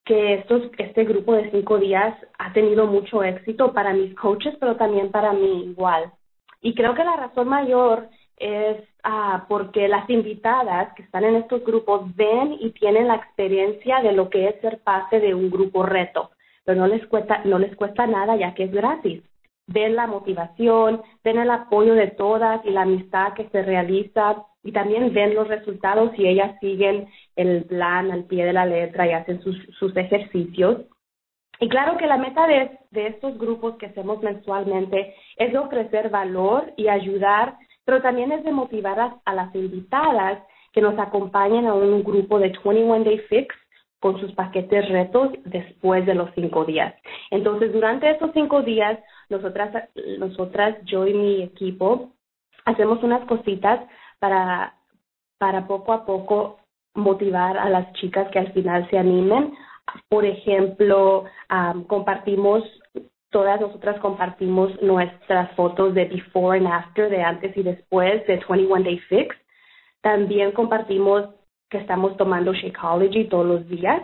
que 0.05 0.35
estos, 0.35 0.63
este 0.77 1.05
grupo 1.05 1.33
de 1.35 1.51
cinco 1.51 1.79
días 1.79 2.15
ha 2.39 2.53
tenido 2.53 2.87
mucho 2.87 3.23
éxito 3.23 3.73
para 3.73 3.95
mis 3.95 4.15
coaches, 4.15 4.55
pero 4.61 4.77
también 4.77 5.11
para 5.11 5.33
mí 5.33 5.65
igual. 5.71 6.13
Y 6.61 6.75
creo 6.75 6.95
que 6.95 7.05
la 7.05 7.17
razón 7.17 7.49
mayor 7.49 8.09
es 8.41 8.83
ah, 9.05 9.45
porque 9.49 9.87
las 9.87 10.09
invitadas 10.09 10.93
que 10.95 11.03
están 11.03 11.25
en 11.25 11.37
estos 11.37 11.63
grupos 11.65 12.15
ven 12.17 12.57
y 12.59 12.71
tienen 12.71 13.07
la 13.07 13.17
experiencia 13.17 14.01
de 14.01 14.13
lo 14.13 14.31
que 14.31 14.49
es 14.49 14.61
ser 14.61 14.81
parte 14.81 15.21
de 15.21 15.35
un 15.35 15.51
grupo 15.51 15.85
reto, 15.85 16.31
pero 16.65 16.81
no 16.81 16.87
les 16.89 17.07
cuesta, 17.07 17.43
no 17.45 17.59
les 17.59 17.77
cuesta 17.77 18.07
nada 18.07 18.37
ya 18.37 18.55
que 18.55 18.65
es 18.65 18.73
gratis. 18.73 19.23
Ven 19.67 19.95
la 19.95 20.09
motivación, 20.09 21.03
ven 21.23 21.39
el 21.39 21.51
apoyo 21.51 21.95
de 21.95 22.09
todas 22.09 22.65
y 22.65 22.71
la 22.71 22.83
amistad 22.83 23.35
que 23.35 23.49
se 23.51 23.63
realiza 23.63 24.45
y 24.65 24.73
también 24.73 25.13
ven 25.13 25.35
los 25.35 25.47
resultados 25.47 26.11
y 26.19 26.27
ellas 26.27 26.59
siguen 26.61 27.09
el 27.37 27.65
plan 27.65 28.11
al 28.11 28.25
pie 28.25 28.45
de 28.47 28.53
la 28.53 28.67
letra 28.67 29.07
y 29.07 29.13
hacen 29.13 29.41
sus, 29.43 29.57
sus 29.79 29.95
ejercicios. 29.97 30.87
Y 31.61 31.69
claro 31.69 31.99
que 31.99 32.07
la 32.07 32.17
meta 32.17 32.47
de, 32.47 32.79
de 32.91 33.09
estos 33.09 33.39
grupos 33.39 33.77
que 33.77 33.87
hacemos 33.87 34.23
mensualmente 34.23 35.15
es 35.37 35.55
ofrecer 35.55 36.09
valor 36.09 36.73
y 36.77 36.89
ayudar 36.89 37.59
pero 37.85 38.03
también 38.03 38.33
es 38.33 38.45
de 38.45 38.53
motivar 38.53 39.21
a, 39.25 39.35
las 39.35 39.55
invitadas 39.55 40.43
que 40.73 40.81
nos 40.81 40.99
acompañen 40.99 41.67
a 41.67 41.75
un 41.75 42.03
grupo 42.03 42.39
de 42.39 42.49
21 42.49 43.05
Day 43.05 43.19
Fix 43.29 43.55
con 43.99 44.19
sus 44.19 44.33
paquetes 44.33 44.89
retos 44.89 45.31
después 45.45 46.07
de 46.07 46.15
los 46.15 46.31
cinco 46.35 46.65
días. 46.65 46.95
Entonces, 47.31 47.73
durante 47.73 48.11
esos 48.11 48.31
cinco 48.33 48.63
días, 48.63 48.99
nosotras, 49.29 49.89
nosotras, 50.19 50.77
yo 50.85 51.07
y 51.07 51.15
mi 51.15 51.43
equipo, 51.43 52.13
hacemos 52.65 53.03
unas 53.03 53.25
cositas 53.27 53.81
para, 54.19 54.75
para 55.39 55.67
poco 55.67 55.93
a 55.93 56.07
poco 56.07 56.59
motivar 56.95 57.59
a 57.59 57.69
las 57.69 57.93
chicas 57.95 58.29
que 58.31 58.39
al 58.39 58.53
final 58.53 58.89
se 58.91 58.99
animen. 58.99 59.55
Por 60.09 60.25
ejemplo, 60.25 61.25
compartimos 61.87 62.63
Todas 63.31 63.61
nosotras 63.61 64.01
compartimos 64.01 64.71
nuestras 64.83 65.53
fotos 65.53 65.95
de 65.95 66.07
before 66.07 66.59
and 66.59 66.67
after, 66.67 67.09
de 67.09 67.23
antes 67.23 67.57
y 67.57 67.63
después 67.63 68.27
de 68.27 68.43
21 68.49 68.83
Day 68.83 68.99
Fix. 69.09 69.37
También 70.01 70.53
compartimos 70.53 71.29
que 71.69 71.79
estamos 71.79 72.17
tomando 72.17 72.53
Shakeology 72.53 73.29
todos 73.29 73.47
los 73.47 73.69
días. 73.69 74.03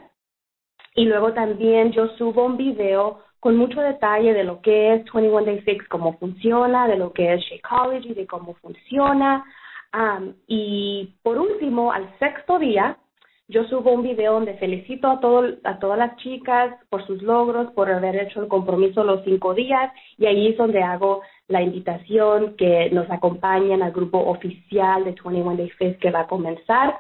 Y 0.95 1.07
luego 1.07 1.33
también 1.33 1.93
yo 1.93 2.09
subo 2.17 2.45
un 2.45 2.57
video 2.57 3.21
con 3.41 3.57
mucho 3.57 3.81
detalle 3.81 4.33
de 4.33 4.45
lo 4.45 4.61
que 4.63 4.95
es 4.95 5.05
21 5.13 5.45
Day 5.45 5.61
Fix, 5.63 5.89
cómo 5.89 6.17
funciona, 6.19 6.87
de 6.87 6.97
lo 6.97 7.13
que 7.13 7.35
es 7.35 7.41
Shakeology, 7.43 8.15
de 8.15 8.27
cómo 8.27 8.55
funciona. 8.55 9.45
Um, 9.93 10.35
y 10.47 11.15
por 11.23 11.39
último, 11.39 11.93
al 11.93 12.17
sexto 12.19 12.59
día, 12.59 12.97
yo 13.49 13.65
subo 13.69 13.93
un 13.93 14.03
video 14.03 14.35
donde 14.35 14.55
felicito 14.55 15.09
a, 15.09 15.21
todo, 15.21 15.47
a 15.65 15.79
todas 15.79 15.99
las 15.99 16.17
chicas 16.17 16.75
por 16.91 17.07
sus 17.07 17.23
logros, 17.23 17.73
por 17.73 17.91
haber 17.91 18.17
hecho 18.17 18.43
el 18.43 18.49
compromiso 18.49 19.05
los 19.05 19.23
cinco 19.25 19.55
días 19.55 19.93
y 20.19 20.27
ahí 20.27 20.49
es 20.49 20.57
donde 20.57 20.83
hago 20.83 21.23
la 21.47 21.63
invitación 21.63 22.57
que 22.57 22.91
nos 22.91 23.09
acompañen 23.09 23.83
al 23.83 23.93
grupo 23.93 24.19
oficial 24.19 25.05
de 25.05 25.13
21 25.13 25.57
Day 25.57 25.71
Fest 25.71 26.01
que 26.01 26.11
va 26.11 26.21
a 26.21 26.27
comenzar. 26.27 26.99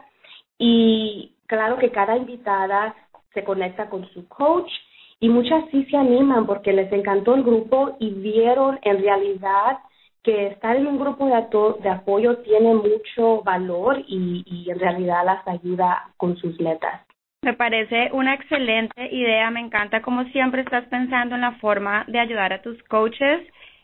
Y 0.57 1.33
claro 1.47 1.79
que 1.79 1.91
cada 1.91 2.17
invitada 2.17 2.95
se 3.35 3.43
conecta 3.43 3.91
con 3.91 4.09
su 4.11 4.29
coach 4.29 4.71
y 5.19 5.29
muchas 5.29 5.65
sí 5.73 5.85
se 5.87 5.97
animan 5.97 6.47
porque 6.47 6.73
les 6.73 6.93
encantó 6.93 7.35
el 7.35 7.43
grupo 7.43 7.97
y 7.99 8.11
vieron 8.11 8.79
en 8.83 9.03
realidad 9.03 9.79
que 10.27 10.49
estar 10.49 10.77
en 10.77 10.89
un 10.89 10.99
grupo 10.99 11.27
de, 11.27 11.89
apoyo 11.89 12.39
tiene 12.39 12.75
mucho 12.75 13.43
valor 13.45 14.03
y, 14.09 14.43
y 14.45 14.69
en 14.71 14.79
realidad 14.81 15.25
las 15.25 15.47
ayuda 15.47 16.11
con 16.17 16.37
sus 16.37 16.61
metas. 16.61 17.01
Me 17.43 17.55
parece 17.55 18.11
una 18.12 18.35
excelente 18.35 19.09
idea, 19.12 19.51
me 19.53 19.61
encanta 19.61 20.03
como 20.03 20.25
siempre 20.25 20.62
estás 20.62 20.85
pensando 20.87 21.37
en 21.37 21.43
la 21.43 21.53
forma 21.53 22.05
de 22.09 22.19
ayudar 22.19 22.53
a 22.53 22.61
tus 22.61 22.83
coaches. 22.85 23.41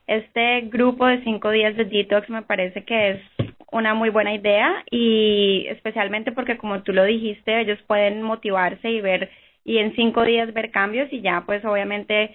Este 0.09 0.63
grupo 0.63 1.07
de 1.07 1.23
cinco 1.23 1.51
días 1.51 1.77
de 1.77 1.85
detox 1.85 2.29
me 2.29 2.43
parece 2.43 2.85
que 2.85 3.11
es 3.11 3.21
una 3.71 3.95
muy 3.95 4.11
buena 4.11 4.35
idea 4.35 4.85
y 4.91 5.67
especialmente 5.69 6.33
porque 6.33 6.59
como 6.59 6.83
tú 6.83 6.93
lo 6.93 7.05
dijiste, 7.05 7.61
ellos 7.61 7.79
pueden 7.87 8.21
motivarse 8.23 8.91
y 8.91 9.01
ver 9.01 9.31
y 9.65 9.79
en 9.79 9.95
cinco 9.95 10.25
días 10.25 10.53
ver 10.53 10.73
cambios 10.73 11.13
y 11.13 11.21
ya 11.21 11.45
pues 11.47 11.65
obviamente 11.65 12.35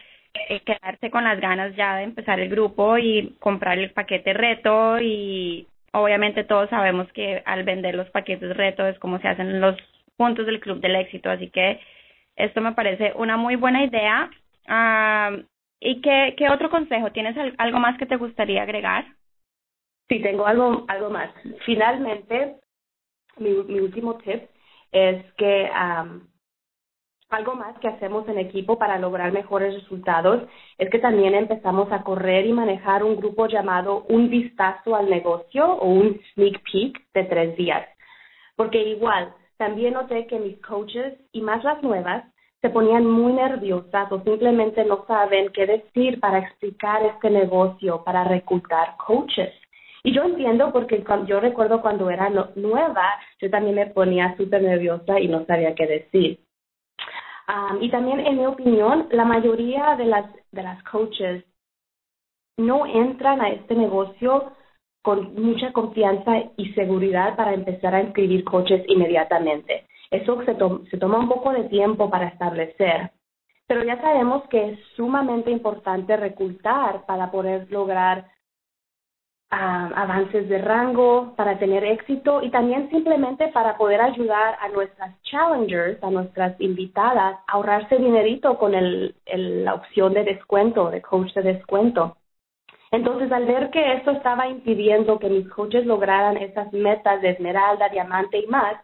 eh, 0.50 0.62
quedarse 0.62 1.10
con 1.10 1.23
las 1.23 1.39
ganas 1.39 1.76
ya 1.76 1.95
de 1.95 2.04
empezar 2.04 2.39
el 2.39 2.50
grupo 2.50 2.97
y 2.97 3.36
comprar 3.39 3.78
el 3.78 3.91
paquete 3.91 4.34
reto 4.34 5.00
y 5.00 5.67
obviamente 5.93 6.43
todos 6.43 6.69
sabemos 6.69 7.12
que 7.13 7.41
al 7.45 7.63
vender 7.63 7.95
los 7.95 8.10
paquetes 8.10 8.56
reto 8.56 8.86
es 8.88 8.97
como 9.00 9.19
se 9.19 9.28
hacen 9.28 9.60
los 9.62 9.76
puntos 10.15 10.45
del 10.45 10.60
club 10.60 10.80
del 10.80 10.95
éxito, 10.95 11.30
así 11.30 11.50
que 11.50 11.80
esto 12.36 12.62
me 12.62 12.73
parece 12.73 13.13
una 13.15 13.38
muy 13.38 13.56
buena 13.56 13.84
idea. 13.84 14.30
Ah, 14.67 15.32
¿Y 15.80 16.02
qué, 16.02 16.36
qué 16.38 16.50
otro 16.50 16.69
consejo? 16.69 17.12
¿Tienes 17.12 17.36
algo 17.58 17.80
más 17.80 17.97
que 17.97 18.06
te 18.06 18.15
gustaría 18.15 18.63
agregar? 18.63 19.06
Sí, 20.10 20.21
tengo 20.21 20.47
algo, 20.47 20.86
algo 20.88 21.10
más. 21.10 21.32
Finalmente, 21.65 22.56
mi, 23.38 23.50
mi 23.50 23.80
último 23.80 24.15
tip 24.15 24.43
es 24.91 25.23
que 25.34 25.69
algo 27.30 27.56
más 27.56 27.78
que 27.80 27.88
hacemos 27.88 28.28
en 28.30 28.38
equipo 28.38 28.78
para 28.80 28.98
lograr 28.98 29.32
mejores 29.32 29.74
resultados 29.74 30.44
es 30.78 30.90
que 30.90 31.00
también 31.00 31.36
empezamos 31.36 31.92
a 31.92 32.04
correr 32.04 32.46
y 32.46 32.54
manejar 32.54 33.04
un 33.04 33.18
grupo 33.18 33.48
llamado 33.48 34.06
Un 34.08 34.30
Vistazo 34.30 34.96
al 34.96 35.10
Negocio 35.10 35.66
o 35.66 35.88
un 35.88 36.20
Sneak 36.34 36.62
Peek 36.72 37.06
de 37.13 37.24
tres 37.26 37.58
días. 37.58 37.86
Porque 38.56 38.82
igual, 38.82 39.34
también 39.58 39.94
noté 39.94 40.26
que 40.28 40.40
mis 40.40 40.62
coaches 40.62 41.13
y 41.32 41.42
más 41.42 41.63
las 41.63 41.84
nuevas 41.84 42.24
se 42.62 42.70
ponían 42.70 43.06
muy 43.06 43.34
nerviosas 43.34 44.12
o 44.12 44.22
simplemente 44.24 44.84
no 44.86 45.06
saben 45.06 45.50
qué 45.50 45.66
decir 45.66 46.20
para 46.20 46.40
explicar 46.40 47.04
este 47.04 47.30
negocio, 47.30 48.04
para 48.04 48.24
reclutar 48.24 48.96
coaches. 49.06 49.54
Y 50.04 50.13
yo 50.13 50.24
entiendo 50.24 50.72
porque 50.72 51.04
yo 51.26 51.40
recuerdo 51.40 51.82
cuando 51.82 52.10
era 52.10 52.30
nueva, 52.56 53.20
yo 53.42 53.50
también 53.50 53.76
me 53.76 53.88
ponía 53.88 54.36
súper 54.38 54.62
nerviosa 54.62 55.20
y 55.20 55.28
no 55.28 55.46
sabía 55.46 55.76
qué 55.76 55.86
decir. 55.86 56.47
Um, 57.48 57.82
y 57.82 57.90
también, 57.90 58.20
en 58.20 58.38
mi 58.38 58.46
opinión, 58.46 59.08
la 59.12 59.24
mayoría 59.24 59.96
de 59.96 60.06
las, 60.06 60.26
de 60.52 60.64
las 60.64 60.84
coaches 60.84 61.46
no 62.58 62.86
entran 62.86 63.40
a 63.40 63.50
este 63.50 63.76
negocio 63.76 64.52
con 65.02 65.34
mucha 65.36 65.72
confianza 65.72 66.32
y 66.58 66.74
seguridad 66.74 67.38
para 67.38 67.54
empezar 67.54 67.96
a 67.96 68.02
inscribir 68.02 68.44
coaches 68.44 68.84
inmediatamente. 68.88 69.86
Eso 70.12 70.44
se, 70.44 70.56
se 70.90 70.98
toma 70.98 71.20
un 71.20 71.30
poco 71.30 71.52
de 71.52 71.66
tiempo 71.66 72.10
para 72.10 72.28
establecer, 72.28 73.12
pero 73.68 73.84
ya 73.84 74.02
sabemos 74.02 74.44
que 74.50 74.72
es 74.72 74.80
sumamente 74.96 75.52
importante 75.52 76.18
reclutar 76.18 77.06
para 77.06 77.32
poder 77.32 77.72
lograr 77.72 78.26
avances 79.50 80.50
de 80.50 80.58
rango, 80.58 81.34
para 81.38 81.58
tener 81.58 81.84
éxito 81.84 82.42
y 82.44 82.50
también 82.50 82.90
simplemente 82.90 83.48
para 83.50 83.78
poder 83.78 84.02
ayudar 84.02 84.58
a 84.60 84.68
nuestras 84.70 85.22
challengers, 85.24 86.04
a 86.04 86.12
nuestras 86.12 86.60
invitadas, 86.60 87.38
a 87.48 87.54
ahorrarse 87.54 87.98
dinerito 87.98 88.58
con 88.58 88.76
el, 88.76 89.16
la 89.26 89.74
opción 89.76 90.14
de 90.14 90.26
descuento, 90.26 90.90
de 90.90 91.02
coach 91.02 91.34
de 91.34 91.44
descuento. 91.44 92.18
Entonces, 92.92 93.32
al 93.32 93.46
ver 93.46 93.70
que 93.70 93.94
esto 93.94 94.12
estaba 94.12 94.48
impidiendo 94.48 95.20
que 95.20 95.30
mis 95.30 95.50
coaches 95.50 95.86
lograran 95.86 96.38
esas 96.38 96.72
metas 96.74 97.22
de 97.22 97.32
esmeralda, 97.32 97.90
diamante 97.90 98.40
y 98.40 98.48
más, 98.48 98.76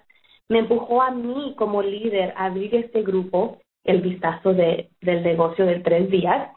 me 0.49 0.59
empujó 0.59 1.01
a 1.01 1.11
mí 1.11 1.55
como 1.57 1.81
líder 1.81 2.33
a 2.35 2.45
abrir 2.45 2.75
este 2.75 3.01
grupo, 3.01 3.59
el 3.83 4.01
vistazo 4.01 4.53
de, 4.53 4.89
del 5.01 5.23
negocio 5.23 5.65
de 5.65 5.79
tres 5.79 6.09
días, 6.09 6.51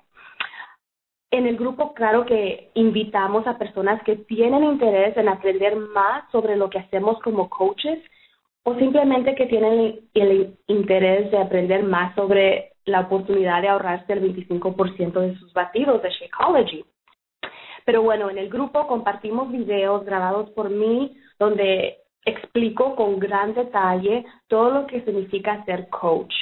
en 1.37 1.47
el 1.47 1.57
grupo, 1.57 1.95
claro 1.95 2.25
que 2.25 2.71
invitamos 2.75 3.47
a 3.47 3.59
personas 3.59 4.03
que 4.03 4.17
tienen 4.17 4.65
interés 4.65 5.17
en 5.17 5.29
aprender 5.29 5.77
más 5.77 6.31
sobre 6.33 6.57
lo 6.57 6.71
que 6.71 6.79
hacemos 6.79 7.21
como 7.21 7.49
coaches 7.49 8.03
o 8.65 8.75
simplemente 8.77 9.35
que 9.35 9.47
tienen 9.47 10.01
el 10.15 10.57
interés 10.67 11.31
de 11.31 11.39
aprender 11.39 11.85
más 11.85 12.15
sobre 12.15 12.73
la 12.85 13.01
oportunidad 13.01 13.63
de 13.63 13.69
ahorrarse 13.69 14.13
el 14.13 14.23
25% 14.23 15.21
de 15.21 15.37
sus 15.37 15.53
batidos 15.53 16.03
de 16.03 16.11
Shakeology. 16.11 16.85
Pero 17.85 18.03
bueno, 18.03 18.31
en 18.31 18.39
el 18.39 18.49
grupo 18.49 18.87
compartimos 18.89 19.51
videos 19.53 20.05
grabados 20.05 20.51
por 20.51 20.71
mí 20.71 21.17
donde 21.39 21.99
explico 22.25 22.97
con 22.97 23.21
gran 23.21 23.55
detalle 23.55 24.25
todo 24.49 24.71
lo 24.71 24.87
que 24.87 25.03
significa 25.03 25.65
ser 25.65 25.89
coach. 25.89 26.35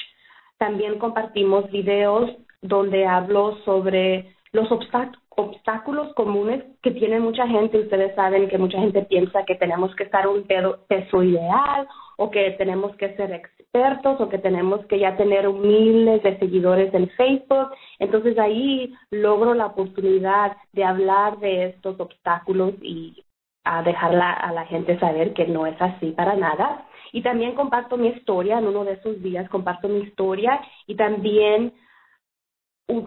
También 0.56 0.98
compartimos 0.98 1.70
videos 1.70 2.30
donde 2.62 3.06
hablo 3.06 3.58
sobre 3.64 4.33
los 4.54 4.70
obstáculos 4.70 6.14
comunes 6.14 6.62
que 6.80 6.92
tiene 6.92 7.18
mucha 7.18 7.46
gente, 7.46 7.80
ustedes 7.80 8.14
saben 8.14 8.48
que 8.48 8.56
mucha 8.56 8.78
gente 8.78 9.02
piensa 9.02 9.44
que 9.44 9.56
tenemos 9.56 9.94
que 9.96 10.04
estar 10.04 10.28
un 10.28 10.44
peso 10.44 11.22
ideal 11.24 11.88
o 12.16 12.30
que 12.30 12.52
tenemos 12.52 12.94
que 12.96 13.16
ser 13.16 13.32
expertos 13.32 14.20
o 14.20 14.28
que 14.28 14.38
tenemos 14.38 14.86
que 14.86 15.00
ya 15.00 15.16
tener 15.16 15.50
miles 15.50 16.22
de 16.22 16.38
seguidores 16.38 16.94
en 16.94 17.08
Facebook. 17.10 17.70
Entonces 17.98 18.38
ahí 18.38 18.94
logro 19.10 19.54
la 19.54 19.66
oportunidad 19.66 20.56
de 20.72 20.84
hablar 20.84 21.40
de 21.40 21.66
estos 21.70 21.98
obstáculos 21.98 22.74
y 22.80 23.24
a 23.64 23.82
dejarla 23.82 24.30
a 24.30 24.52
la 24.52 24.66
gente 24.66 24.96
saber 25.00 25.32
que 25.34 25.48
no 25.48 25.66
es 25.66 25.80
así 25.82 26.12
para 26.12 26.36
nada. 26.36 26.86
Y 27.12 27.22
también 27.22 27.56
comparto 27.56 27.96
mi 27.96 28.08
historia, 28.08 28.58
en 28.58 28.68
uno 28.68 28.84
de 28.84 28.92
esos 28.92 29.20
días 29.20 29.48
comparto 29.48 29.88
mi 29.88 30.00
historia 30.00 30.60
y 30.86 30.94
también 30.94 31.72
uh, 32.88 33.06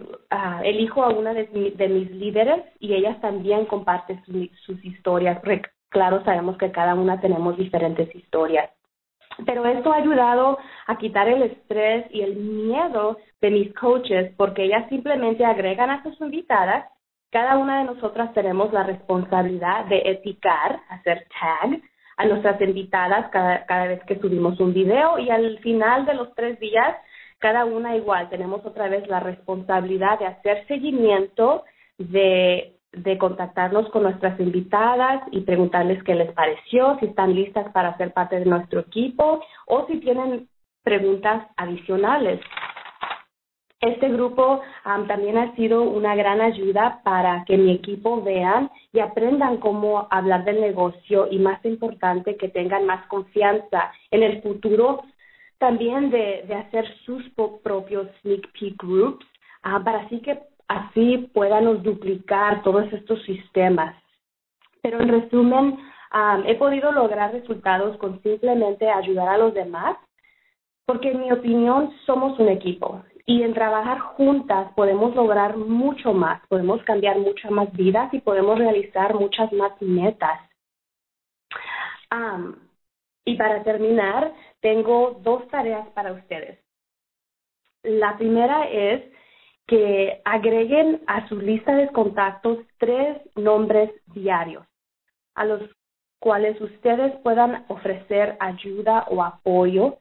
elijo 0.64 1.02
a 1.02 1.10
una 1.10 1.34
de, 1.34 1.48
mis 1.88 2.10
líderes 2.10 2.64
y 2.80 2.94
ellas 2.94 3.20
también 3.20 3.66
comparten 3.66 4.22
sus 4.24 4.84
historias. 4.84 5.40
Claro, 5.88 6.22
sabemos 6.24 6.58
que 6.58 6.70
cada 6.70 6.94
una 6.94 7.20
tenemos 7.20 7.56
diferentes 7.56 8.14
historias. 8.14 8.70
Pero 9.46 9.64
esto 9.66 9.92
ha 9.92 9.96
ayudado 9.96 10.58
a 10.86 10.98
quitar 10.98 11.28
el 11.28 11.42
estrés 11.42 12.06
y 12.10 12.22
el 12.22 12.36
miedo 12.36 13.18
de 13.40 13.50
mis 13.50 13.74
coaches 13.74 14.32
porque 14.36 14.64
ellas 14.64 14.88
simplemente 14.88 15.44
agregan 15.44 15.90
a 15.90 16.02
sus 16.02 16.20
invitadas. 16.20 16.86
Cada 17.30 17.56
una 17.56 17.78
de 17.78 17.84
nosotras 17.84 18.32
tenemos 18.34 18.72
la 18.72 18.82
responsabilidad 18.82 19.84
de 19.84 20.02
eticar, 20.04 20.80
hacer 20.88 21.26
tag 21.40 21.80
a 22.16 22.26
nuestras 22.26 22.60
invitadas 22.60 23.30
cada 23.30 23.86
vez 23.86 24.02
que 24.04 24.18
subimos 24.18 24.58
un 24.58 24.74
video 24.74 25.18
y 25.18 25.30
al 25.30 25.58
final 25.60 26.04
de 26.04 26.14
los 26.14 26.34
tres 26.34 26.58
días 26.58 26.96
cada 27.38 27.64
una 27.64 27.96
igual 27.96 28.28
tenemos 28.28 28.64
otra 28.64 28.88
vez 28.88 29.06
la 29.08 29.20
responsabilidad 29.20 30.18
de 30.18 30.26
hacer 30.26 30.66
seguimiento, 30.66 31.64
de, 31.98 32.74
de 32.92 33.18
contactarnos 33.18 33.88
con 33.90 34.02
nuestras 34.02 34.38
invitadas 34.40 35.22
y 35.30 35.40
preguntarles 35.40 36.02
qué 36.04 36.14
les 36.14 36.32
pareció, 36.32 36.96
si 36.98 37.06
están 37.06 37.34
listas 37.34 37.70
para 37.72 37.96
ser 37.96 38.12
parte 38.12 38.38
de 38.38 38.46
nuestro 38.46 38.80
equipo 38.80 39.40
o 39.66 39.86
si 39.86 39.98
tienen 40.00 40.48
preguntas 40.82 41.46
adicionales. 41.56 42.40
Este 43.80 44.08
grupo 44.08 44.60
también 45.06 45.38
ha 45.38 45.54
sido 45.54 45.82
una 45.82 46.16
gran 46.16 46.40
ayuda 46.40 47.00
para 47.04 47.44
que 47.44 47.56
mi 47.56 47.70
equipo 47.70 48.20
vean 48.20 48.70
y 48.92 48.98
aprendan 48.98 49.58
cómo 49.58 50.08
hablar 50.10 50.44
del 50.44 50.60
negocio 50.60 51.28
y 51.30 51.38
más 51.38 51.64
importante 51.64 52.36
que 52.36 52.48
tengan 52.48 52.86
más 52.86 53.06
confianza 53.06 53.92
en 54.10 54.24
el 54.24 54.42
futuro 54.42 55.04
también 55.58 56.10
de, 56.10 56.44
de 56.46 56.54
hacer 56.54 56.86
sus 57.04 57.22
propios 57.62 58.08
sneak 58.20 58.50
peek 58.58 58.76
groups 58.82 59.26
ah, 59.62 59.80
para 59.84 60.00
así 60.00 60.20
que 60.20 60.38
así 60.68 61.30
puedan 61.32 61.82
duplicar 61.82 62.62
todos 62.62 62.92
estos 62.92 63.22
sistemas. 63.24 63.96
Pero 64.82 65.00
en 65.00 65.08
resumen, 65.08 65.78
he 66.46 66.54
podido 66.54 66.92
lograr 66.92 67.32
resultados 67.32 67.96
con 67.98 68.22
simplemente 68.22 68.88
ayudar 68.88 69.28
a 69.28 69.38
los 69.38 69.54
demás, 69.54 69.96
porque 70.86 71.10
en 71.10 71.20
mi 71.20 71.32
opinión 71.32 71.92
somos 72.06 72.38
un 72.38 72.48
equipo 72.48 73.02
y 73.26 73.42
en 73.42 73.52
trabajar 73.52 73.98
juntas 73.98 74.72
podemos 74.74 75.14
lograr 75.14 75.56
mucho 75.56 76.14
más, 76.14 76.40
podemos 76.48 76.82
cambiar 76.84 77.18
muchas 77.18 77.50
más 77.50 77.70
vidas 77.72 78.12
y 78.14 78.20
podemos 78.20 78.58
realizar 78.58 79.14
muchas 79.14 79.52
más 79.52 79.72
metas. 79.80 80.40
y 83.26 83.36
para 83.36 83.62
terminar, 83.62 84.32
tengo 84.60 85.20
dos 85.22 85.46
tareas 85.48 85.88
para 85.90 86.12
ustedes. 86.12 86.58
La 87.82 88.16
primera 88.16 88.68
es 88.68 89.02
que 89.66 90.20
agreguen 90.24 91.02
a 91.06 91.28
su 91.28 91.36
lista 91.36 91.74
de 91.76 91.88
contactos 91.88 92.58
tres 92.78 93.18
nombres 93.36 93.90
diarios 94.06 94.64
a 95.38 95.44
los 95.44 95.62
cuales 96.18 96.60
ustedes 96.60 97.14
puedan 97.22 97.64
ofrecer 97.68 98.36
ayuda 98.40 99.06
o 99.08 99.22
apoyo. 99.22 99.98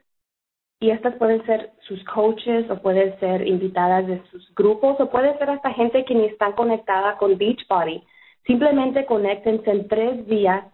Y 0.79 0.91
estas 0.91 1.15
pueden 1.15 1.43
ser 1.45 1.71
sus 1.87 2.03
coaches 2.05 2.69
o 2.69 2.81
pueden 2.81 3.19
ser 3.19 3.47
invitadas 3.47 4.05
de 4.07 4.21
sus 4.31 4.53
grupos 4.55 4.99
o 4.99 5.09
puede 5.09 5.37
ser 5.37 5.49
hasta 5.49 5.73
gente 5.73 6.05
que 6.05 6.15
ni 6.15 6.25
está 6.25 6.53
conectada 6.53 7.17
con 7.17 7.37
Beachbody. 7.37 8.03
Simplemente 8.45 9.05
conéctense 9.05 9.69
en 9.69 9.87
tres 9.87 10.27
días, 10.27 10.65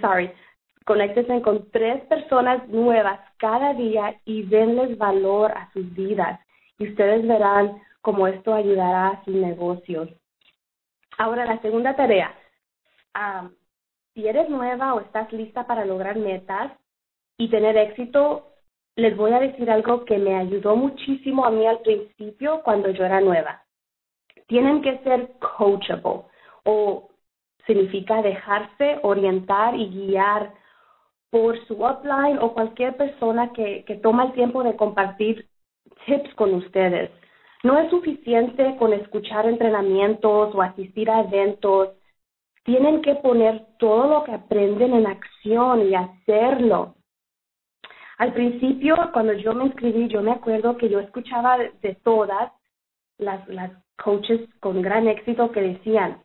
sorry, 0.00 0.30
Conéctense 0.84 1.42
con 1.42 1.70
tres 1.70 2.02
personas 2.06 2.66
nuevas 2.68 3.20
cada 3.38 3.74
día 3.74 4.16
y 4.24 4.42
denles 4.44 4.98
valor 4.98 5.52
a 5.52 5.70
sus 5.72 5.92
vidas. 5.94 6.40
Y 6.78 6.88
ustedes 6.88 7.26
verán 7.26 7.80
cómo 8.00 8.26
esto 8.26 8.52
ayudará 8.52 9.08
a 9.08 9.24
sus 9.24 9.34
negocios. 9.34 10.08
Ahora, 11.18 11.44
la 11.44 11.60
segunda 11.60 11.94
tarea. 11.94 12.34
si 14.14 14.26
eres 14.26 14.48
nueva 14.48 14.94
o 14.94 15.00
estás 15.00 15.32
lista 15.32 15.66
para 15.66 15.84
lograr 15.84 16.16
metas 16.16 16.72
y 17.38 17.48
tener 17.48 17.76
éxito, 17.76 18.52
les 18.96 19.16
voy 19.16 19.32
a 19.32 19.40
decir 19.40 19.70
algo 19.70 20.04
que 20.04 20.18
me 20.18 20.36
ayudó 20.36 20.76
muchísimo 20.76 21.44
a 21.44 21.50
mí 21.50 21.66
al 21.66 21.80
principio 21.80 22.62
cuando 22.62 22.90
yo 22.90 23.04
era 23.04 23.20
nueva. 23.20 23.62
Tienen 24.48 24.82
que 24.82 24.98
ser 24.98 25.32
coachable 25.38 26.24
o 26.64 27.08
significa 27.66 28.20
dejarse 28.20 28.98
orientar 29.02 29.74
y 29.74 29.88
guiar 29.88 30.52
por 31.32 31.58
su 31.66 31.82
upline 31.82 32.38
o 32.40 32.52
cualquier 32.52 32.94
persona 32.94 33.54
que, 33.54 33.84
que 33.86 33.94
toma 33.94 34.24
el 34.26 34.32
tiempo 34.34 34.62
de 34.62 34.76
compartir 34.76 35.48
tips 36.04 36.34
con 36.34 36.52
ustedes. 36.52 37.10
No 37.62 37.78
es 37.78 37.88
suficiente 37.88 38.76
con 38.78 38.92
escuchar 38.92 39.46
entrenamientos 39.46 40.54
o 40.54 40.60
asistir 40.60 41.08
a 41.08 41.20
eventos. 41.20 41.88
Tienen 42.64 43.00
que 43.00 43.14
poner 43.14 43.64
todo 43.78 44.08
lo 44.08 44.24
que 44.24 44.32
aprenden 44.32 44.92
en 44.92 45.06
acción 45.06 45.88
y 45.88 45.94
hacerlo. 45.94 46.96
Al 48.18 48.34
principio, 48.34 48.94
cuando 49.14 49.32
yo 49.32 49.54
me 49.54 49.64
inscribí, 49.64 50.08
yo 50.08 50.20
me 50.20 50.32
acuerdo 50.32 50.76
que 50.76 50.90
yo 50.90 51.00
escuchaba 51.00 51.56
de, 51.56 51.94
todas 52.04 52.52
las, 53.16 53.48
las 53.48 53.70
coaches 53.96 54.40
con 54.60 54.82
gran 54.82 55.08
éxito 55.08 55.50
que 55.50 55.62
decían, 55.62 56.22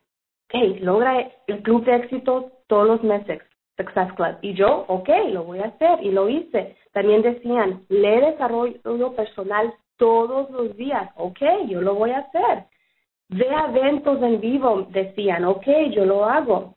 hey, 0.49 0.79
logra 0.81 1.31
el 1.47 1.63
club 1.63 1.85
de 1.85 1.95
éxito 1.95 2.51
todos 2.67 2.87
los 2.87 3.03
meses. 3.03 3.41
Success 3.77 4.11
Club. 4.13 4.37
Y 4.41 4.53
yo, 4.53 4.85
ok, 4.87 5.09
lo 5.31 5.43
voy 5.43 5.59
a 5.59 5.67
hacer 5.67 6.03
y 6.03 6.11
lo 6.11 6.27
hice. 6.27 6.75
También 6.93 7.21
decían, 7.21 7.83
lee 7.89 8.21
desarrollo 8.21 9.15
personal 9.15 9.73
todos 9.97 10.49
los 10.49 10.75
días. 10.75 11.09
Ok, 11.15 11.39
yo 11.67 11.81
lo 11.81 11.95
voy 11.95 12.11
a 12.11 12.19
hacer. 12.19 12.65
Ve 13.29 13.47
eventos 13.69 14.21
en 14.23 14.39
vivo, 14.41 14.87
decían, 14.89 15.45
ok, 15.45 15.67
yo 15.91 16.05
lo 16.05 16.25
hago. 16.25 16.75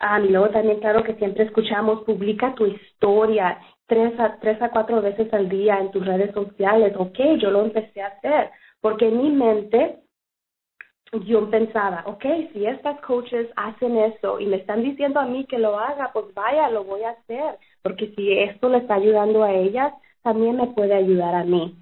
Ah, 0.00 0.18
y 0.20 0.28
luego 0.28 0.48
también, 0.48 0.80
claro 0.80 1.04
que 1.04 1.14
siempre 1.14 1.44
escuchamos, 1.44 2.04
publica 2.04 2.54
tu 2.54 2.66
historia 2.66 3.58
tres 3.86 4.18
a, 4.18 4.38
tres 4.40 4.60
a 4.62 4.70
cuatro 4.70 5.02
veces 5.02 5.32
al 5.34 5.48
día 5.48 5.78
en 5.78 5.90
tus 5.90 6.06
redes 6.06 6.32
sociales. 6.32 6.94
Ok, 6.96 7.18
yo 7.38 7.50
lo 7.50 7.62
empecé 7.62 8.00
a 8.00 8.06
hacer, 8.06 8.50
porque 8.80 9.10
mi 9.10 9.30
mente 9.30 9.99
yo 11.12 11.50
pensaba, 11.50 12.04
ok, 12.06 12.24
si 12.52 12.66
estas 12.66 13.00
coaches 13.00 13.48
hacen 13.56 13.96
eso 13.96 14.38
y 14.38 14.46
me 14.46 14.56
están 14.56 14.82
diciendo 14.82 15.18
a 15.18 15.26
mí 15.26 15.44
que 15.46 15.58
lo 15.58 15.78
haga, 15.78 16.10
pues 16.12 16.32
vaya, 16.34 16.70
lo 16.70 16.84
voy 16.84 17.02
a 17.02 17.10
hacer, 17.10 17.58
porque 17.82 18.12
si 18.14 18.32
esto 18.38 18.68
le 18.68 18.78
está 18.78 18.94
ayudando 18.94 19.42
a 19.42 19.52
ellas, 19.52 19.92
también 20.22 20.56
me 20.56 20.68
puede 20.68 20.94
ayudar 20.94 21.34
a 21.34 21.44
mí. 21.44 21.76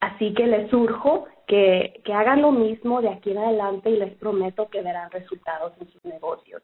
Así 0.00 0.34
que 0.34 0.46
les 0.46 0.70
surjo 0.70 1.26
que, 1.46 2.02
que 2.04 2.12
hagan 2.12 2.42
lo 2.42 2.52
mismo 2.52 3.00
de 3.00 3.08
aquí 3.08 3.30
en 3.30 3.38
adelante 3.38 3.90
y 3.90 3.96
les 3.96 4.14
prometo 4.14 4.68
que 4.68 4.82
verán 4.82 5.10
resultados 5.10 5.72
en 5.80 5.88
sus 5.90 6.04
negocios. 6.04 6.62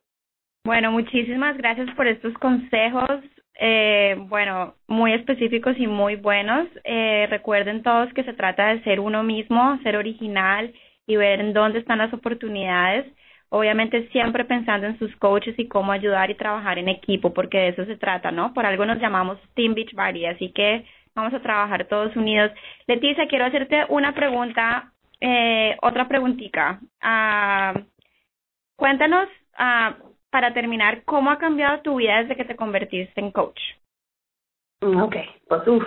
Bueno, 0.67 0.93
muchísimas 0.93 1.57
gracias 1.57 1.91
por 1.95 2.07
estos 2.07 2.35
consejos, 2.35 3.21
eh, 3.59 4.17
bueno, 4.29 4.75
muy 4.89 5.13
específicos 5.13 5.77
y 5.79 5.87
muy 5.87 6.17
buenos. 6.17 6.69
Eh, 6.85 7.27
recuerden 7.31 7.83
todos 7.83 8.13
que 8.13 8.25
se 8.25 8.33
trata 8.33 8.69
de 8.69 8.83
ser 8.83 9.01
uno 9.01 9.23
mismo, 9.23 9.79
ser 9.83 9.97
original 9.97 10.73
y 11.07 11.17
ver 11.17 11.41
en 11.41 11.53
dónde 11.53 11.79
están 11.79 11.99
las 11.99 12.13
oportunidades. 12.13 13.07
Obviamente 13.51 14.09
siempre 14.09 14.45
pensando 14.45 14.87
en 14.87 14.99
sus 14.99 15.15
coaches 15.17 15.55
y 15.59 15.69
cómo 15.69 15.93
ayudar 15.93 16.31
y 16.31 16.35
trabajar 16.35 16.79
en 16.79 16.89
equipo, 16.89 17.33
porque 17.33 17.59
de 17.59 17.69
eso 17.69 17.85
se 17.85 17.97
trata, 17.97 18.31
¿no? 18.31 18.53
Por 18.53 18.67
algo 18.67 18.85
nos 18.85 18.99
llamamos 18.99 19.39
Team 19.55 19.75
Beach 19.75 19.93
Body, 19.95 20.27
así 20.27 20.51
que 20.53 20.85
vamos 21.15 21.33
a 21.35 21.41
trabajar 21.41 21.87
todos 21.87 22.17
unidos. 22.17 22.51
Leticia, 22.87 23.29
quiero 23.29 23.45
hacerte 23.45 23.85
una 23.91 24.13
pregunta, 24.13 24.93
eh, 25.21 25.77
otra 25.83 26.09
preguntita. 26.09 26.81
Uh, 27.03 27.81
cuéntanos, 28.77 29.29
uh, 29.59 30.15
para 30.31 30.53
terminar, 30.53 31.05
¿cómo 31.05 31.31
ha 31.31 31.39
cambiado 31.39 31.81
tu 31.83 31.97
vida 31.97 32.23
desde 32.23 32.35
que 32.35 32.45
te 32.45 32.57
convertiste 32.57 33.21
en 33.21 33.31
coach? 33.31 33.61
Mm, 34.81 35.01
ok, 35.01 35.17
pues 35.47 35.69
uff, 35.69 35.85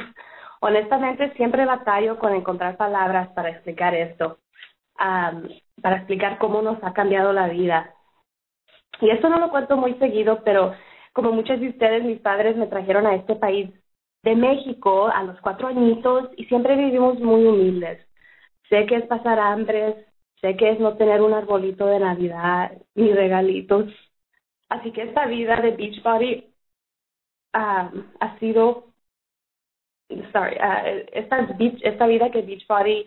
honestamente 0.61 1.33
siempre 1.33 1.65
batallo 1.65 2.17
con 2.17 2.33
encontrar 2.33 2.77
palabras 2.77 3.27
para 3.29 3.49
explicar 3.49 3.93
esto 3.93 4.37
para 4.97 5.97
explicar 5.97 6.37
cómo 6.39 6.61
nos 6.61 6.83
ha 6.83 6.93
cambiado 6.93 7.33
la 7.33 7.47
vida. 7.47 7.93
Y 9.01 9.09
esto 9.09 9.29
no 9.29 9.39
lo 9.39 9.49
cuento 9.49 9.77
muy 9.77 9.93
seguido, 9.95 10.41
pero 10.43 10.73
como 11.13 11.31
muchos 11.31 11.59
de 11.59 11.69
ustedes, 11.69 12.03
mis 12.03 12.19
padres 12.19 12.55
me 12.57 12.67
trajeron 12.67 13.05
a 13.07 13.15
este 13.15 13.35
país 13.35 13.69
de 14.23 14.35
México 14.35 15.07
a 15.07 15.23
los 15.23 15.39
cuatro 15.41 15.67
añitos 15.67 16.29
y 16.35 16.45
siempre 16.45 16.75
vivimos 16.75 17.19
muy 17.19 17.45
humildes. 17.45 18.05
Sé 18.69 18.85
que 18.85 18.97
es 18.97 19.05
pasar 19.05 19.39
hambre, 19.39 20.05
sé 20.41 20.55
que 20.57 20.71
es 20.71 20.79
no 20.79 20.97
tener 20.97 21.21
un 21.21 21.33
arbolito 21.33 21.85
de 21.85 21.99
Navidad 21.99 22.71
ni 22.95 23.13
regalitos. 23.13 23.85
Así 24.69 24.91
que 24.91 25.03
esta 25.03 25.25
vida 25.27 25.55
de 25.57 25.71
Beachbody 25.71 26.53
ha 27.53 28.37
sido, 28.39 28.87
sorry, 30.31 30.55
uh, 30.57 31.05
esta, 31.13 31.47
esta 31.81 32.07
vida 32.07 32.29
que 32.29 32.41
Beachbody 32.41 33.05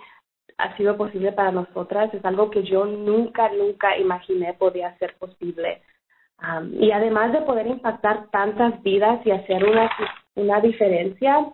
ha 0.58 0.76
sido 0.76 0.96
posible 0.96 1.32
para 1.32 1.50
nosotras 1.50 2.12
es 2.14 2.24
algo 2.24 2.50
que 2.50 2.62
yo 2.62 2.84
nunca, 2.84 3.50
nunca 3.50 3.96
imaginé 3.98 4.54
podía 4.54 4.96
ser 4.98 5.16
posible. 5.18 5.82
y 6.72 6.90
además 6.90 7.32
de 7.32 7.42
poder 7.42 7.66
impactar 7.66 8.28
tantas 8.30 8.82
vidas 8.82 9.20
y 9.26 9.30
hacer 9.30 9.64
una, 9.64 9.90
una 10.36 10.60
diferencia, 10.60 11.46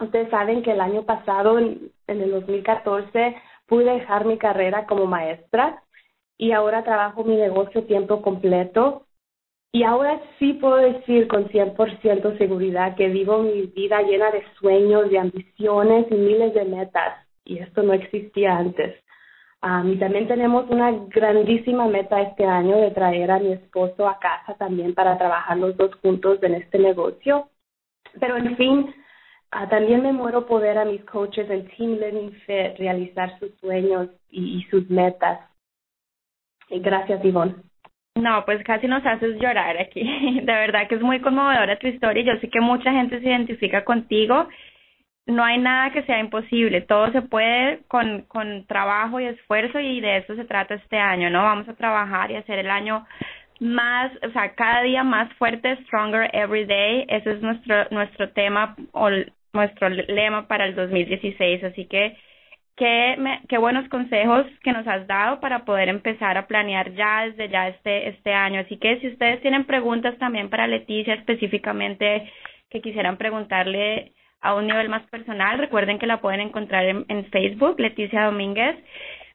ustedes 0.00 0.30
saben 0.30 0.62
que 0.62 0.72
el 0.72 0.80
año 0.80 1.02
pasado, 1.04 1.58
en, 1.58 1.90
en 2.06 2.20
el 2.20 2.30
2014, 2.30 3.36
pude 3.66 3.84
dejar 3.84 4.24
mi 4.24 4.38
carrera 4.38 4.86
como 4.86 5.06
maestra 5.06 5.82
y 6.36 6.52
ahora 6.52 6.84
trabajo 6.84 7.24
mi 7.24 7.36
negocio 7.36 7.84
tiempo 7.84 8.22
completo. 8.22 9.04
Y 9.72 9.82
ahora 9.82 10.20
sí 10.38 10.54
puedo 10.54 10.76
decir 10.76 11.28
con 11.28 11.48
100% 11.48 12.38
seguridad 12.38 12.96
que 12.96 13.08
vivo 13.08 13.42
mi 13.42 13.62
vida 13.66 14.00
llena 14.02 14.30
de 14.30 14.42
sueños, 14.58 15.10
de 15.10 15.18
ambiciones 15.18 16.06
y 16.10 16.14
miles 16.14 16.54
de 16.54 16.64
metas 16.64 17.27
y 17.48 17.58
esto 17.58 17.82
no 17.82 17.94
existía 17.94 18.56
antes. 18.56 18.94
Um, 19.60 19.92
y 19.92 19.96
también 19.96 20.28
tenemos 20.28 20.70
una 20.70 20.92
grandísima 21.08 21.86
meta 21.88 22.20
este 22.20 22.44
año 22.44 22.76
de 22.76 22.92
traer 22.92 23.30
a 23.32 23.40
mi 23.40 23.52
esposo 23.52 24.06
a 24.06 24.20
casa 24.20 24.54
también 24.56 24.94
para 24.94 25.18
trabajar 25.18 25.56
los 25.56 25.76
dos 25.76 25.92
juntos 25.96 26.40
en 26.42 26.54
este 26.54 26.78
negocio. 26.78 27.48
Pero 28.20 28.36
en 28.36 28.56
fin, 28.56 28.94
uh, 29.52 29.68
también 29.68 30.02
me 30.02 30.12
muero 30.12 30.46
poder 30.46 30.78
a 30.78 30.84
mis 30.84 31.02
coaches 31.06 31.50
en 31.50 31.66
Team 31.68 31.98
Living 31.98 32.30
Fit 32.46 32.78
realizar 32.78 33.36
sus 33.40 33.52
sueños 33.58 34.08
y, 34.30 34.62
sus 34.70 34.88
metas. 34.90 35.40
Gracias, 36.70 37.24
Ivonne. 37.24 37.56
No, 38.14 38.44
pues 38.44 38.62
casi 38.62 38.86
nos 38.86 39.04
haces 39.06 39.40
llorar 39.40 39.78
aquí. 39.78 40.02
De 40.42 40.52
verdad 40.52 40.86
que 40.86 40.96
es 40.96 41.00
muy 41.00 41.20
conmovedora 41.20 41.78
tu 41.78 41.86
historia. 41.86 42.22
Yo 42.22 42.40
sé 42.40 42.48
que 42.48 42.60
mucha 42.60 42.92
gente 42.92 43.20
se 43.20 43.26
identifica 43.26 43.84
contigo 43.84 44.48
no 45.28 45.44
hay 45.44 45.58
nada 45.58 45.92
que 45.92 46.02
sea 46.04 46.18
imposible, 46.18 46.80
todo 46.80 47.12
se 47.12 47.20
puede 47.20 47.80
con, 47.86 48.22
con 48.22 48.66
trabajo 48.66 49.20
y 49.20 49.26
esfuerzo 49.26 49.78
y 49.78 50.00
de 50.00 50.18
eso 50.18 50.34
se 50.34 50.46
trata 50.46 50.74
este 50.74 50.98
año, 50.98 51.28
¿no? 51.28 51.42
Vamos 51.42 51.68
a 51.68 51.74
trabajar 51.74 52.30
y 52.30 52.36
hacer 52.36 52.58
el 52.58 52.70
año 52.70 53.06
más, 53.60 54.10
o 54.26 54.30
sea, 54.30 54.54
cada 54.54 54.82
día 54.82 55.04
más 55.04 55.30
fuerte, 55.34 55.76
stronger 55.84 56.30
every 56.32 56.64
day, 56.64 57.04
ese 57.08 57.32
es 57.32 57.42
nuestro, 57.42 57.86
nuestro 57.90 58.30
tema 58.30 58.74
o 58.92 59.10
nuestro 59.52 59.90
lema 59.90 60.48
para 60.48 60.64
el 60.64 60.74
2016, 60.74 61.62
así 61.62 61.84
que 61.84 62.16
qué, 62.76 63.16
me, 63.18 63.42
qué 63.48 63.58
buenos 63.58 63.86
consejos 63.90 64.46
que 64.62 64.72
nos 64.72 64.86
has 64.86 65.06
dado 65.06 65.40
para 65.40 65.66
poder 65.66 65.90
empezar 65.90 66.38
a 66.38 66.46
planear 66.46 66.94
ya 66.94 67.26
desde 67.26 67.50
ya 67.50 67.68
este, 67.68 68.08
este 68.08 68.32
año, 68.32 68.60
así 68.60 68.78
que 68.78 68.98
si 69.00 69.08
ustedes 69.08 69.42
tienen 69.42 69.64
preguntas 69.64 70.16
también 70.16 70.48
para 70.48 70.66
Leticia 70.66 71.12
específicamente 71.12 72.30
que 72.70 72.80
quisieran 72.80 73.18
preguntarle 73.18 74.12
a 74.40 74.54
un 74.54 74.66
nivel 74.66 74.88
más 74.88 75.02
personal. 75.10 75.58
Recuerden 75.58 75.98
que 75.98 76.06
la 76.06 76.20
pueden 76.20 76.40
encontrar 76.40 76.84
en, 76.84 77.24
Facebook, 77.30 77.78
Leticia 77.78 78.24
Domínguez. 78.24 78.76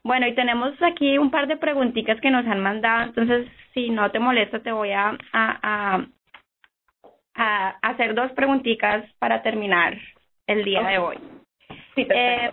Bueno, 0.04 0.28
y 0.28 0.36
tenemos 0.36 0.74
aquí 0.82 1.18
un 1.18 1.32
par 1.32 1.48
de 1.48 1.58
preguntitas 1.58 2.20
que 2.20 2.32
nos 2.32 2.46
han 2.46 2.60
mandado, 2.60 3.04
entonces 3.04 3.48
si 3.74 3.90
no 3.90 4.12
te 4.12 4.20
molesta 4.20 4.60
te 4.60 4.72
voy 4.72 4.92
a, 4.92 5.18
a, 5.32 6.06
a, 7.36 7.70
hacer 7.82 8.14
dos 8.14 8.32
preguntitas 8.34 9.06
para 9.20 9.42
terminar 9.42 9.98
el 10.48 10.64
día 10.66 10.84
de 10.84 10.98
hoy. 10.98 11.18
Sí, 11.96 12.06
eh, 12.10 12.52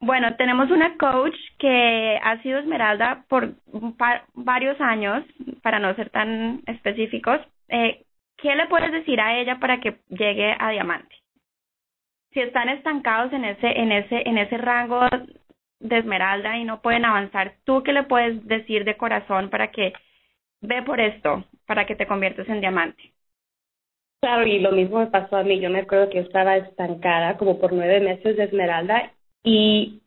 bueno, 0.00 0.34
tenemos 0.36 0.70
una 0.70 0.96
coach 0.96 1.36
que 1.58 2.18
ha 2.22 2.40
sido 2.42 2.58
Esmeralda 2.58 3.24
por 3.28 3.54
varios 4.34 4.80
años, 4.80 5.24
para 5.62 5.78
no 5.78 5.94
ser 5.94 6.10
tan 6.10 6.60
específicos. 6.66 7.40
Eh, 7.68 8.04
¿Qué 8.36 8.54
le 8.56 8.66
puedes 8.66 8.90
decir 8.90 9.20
a 9.20 9.38
ella 9.38 9.60
para 9.60 9.78
que 9.80 9.98
llegue 10.08 10.56
a 10.58 10.70
diamante? 10.70 11.21
Si 12.32 12.40
están 12.40 12.68
estancados 12.68 13.32
en 13.32 13.44
ese, 13.44 13.66
en 13.66 13.92
ese, 13.92 14.28
en 14.28 14.38
ese 14.38 14.56
rango 14.56 15.00
de 15.80 15.98
esmeralda 15.98 16.56
y 16.56 16.64
no 16.64 16.80
pueden 16.80 17.04
avanzar, 17.04 17.54
¿tú 17.64 17.82
qué 17.82 17.92
le 17.92 18.04
puedes 18.04 18.46
decir 18.46 18.84
de 18.84 18.96
corazón 18.96 19.50
para 19.50 19.70
que 19.70 19.92
ve 20.60 20.82
por 20.82 21.00
esto, 21.00 21.44
para 21.66 21.86
que 21.86 21.96
te 21.96 22.06
conviertas 22.06 22.48
en 22.48 22.60
diamante? 22.60 23.12
Claro, 24.20 24.46
y 24.46 24.60
lo 24.60 24.70
mismo 24.70 25.00
me 25.00 25.08
pasó 25.08 25.36
a 25.36 25.42
mí. 25.42 25.58
Yo 25.60 25.68
me 25.68 25.80
acuerdo 25.80 26.08
que 26.08 26.20
estaba 26.20 26.56
estancada 26.56 27.36
como 27.36 27.58
por 27.58 27.72
nueve 27.72 28.00
meses 28.00 28.36
de 28.36 28.44
esmeralda 28.44 29.12
y 29.42 30.00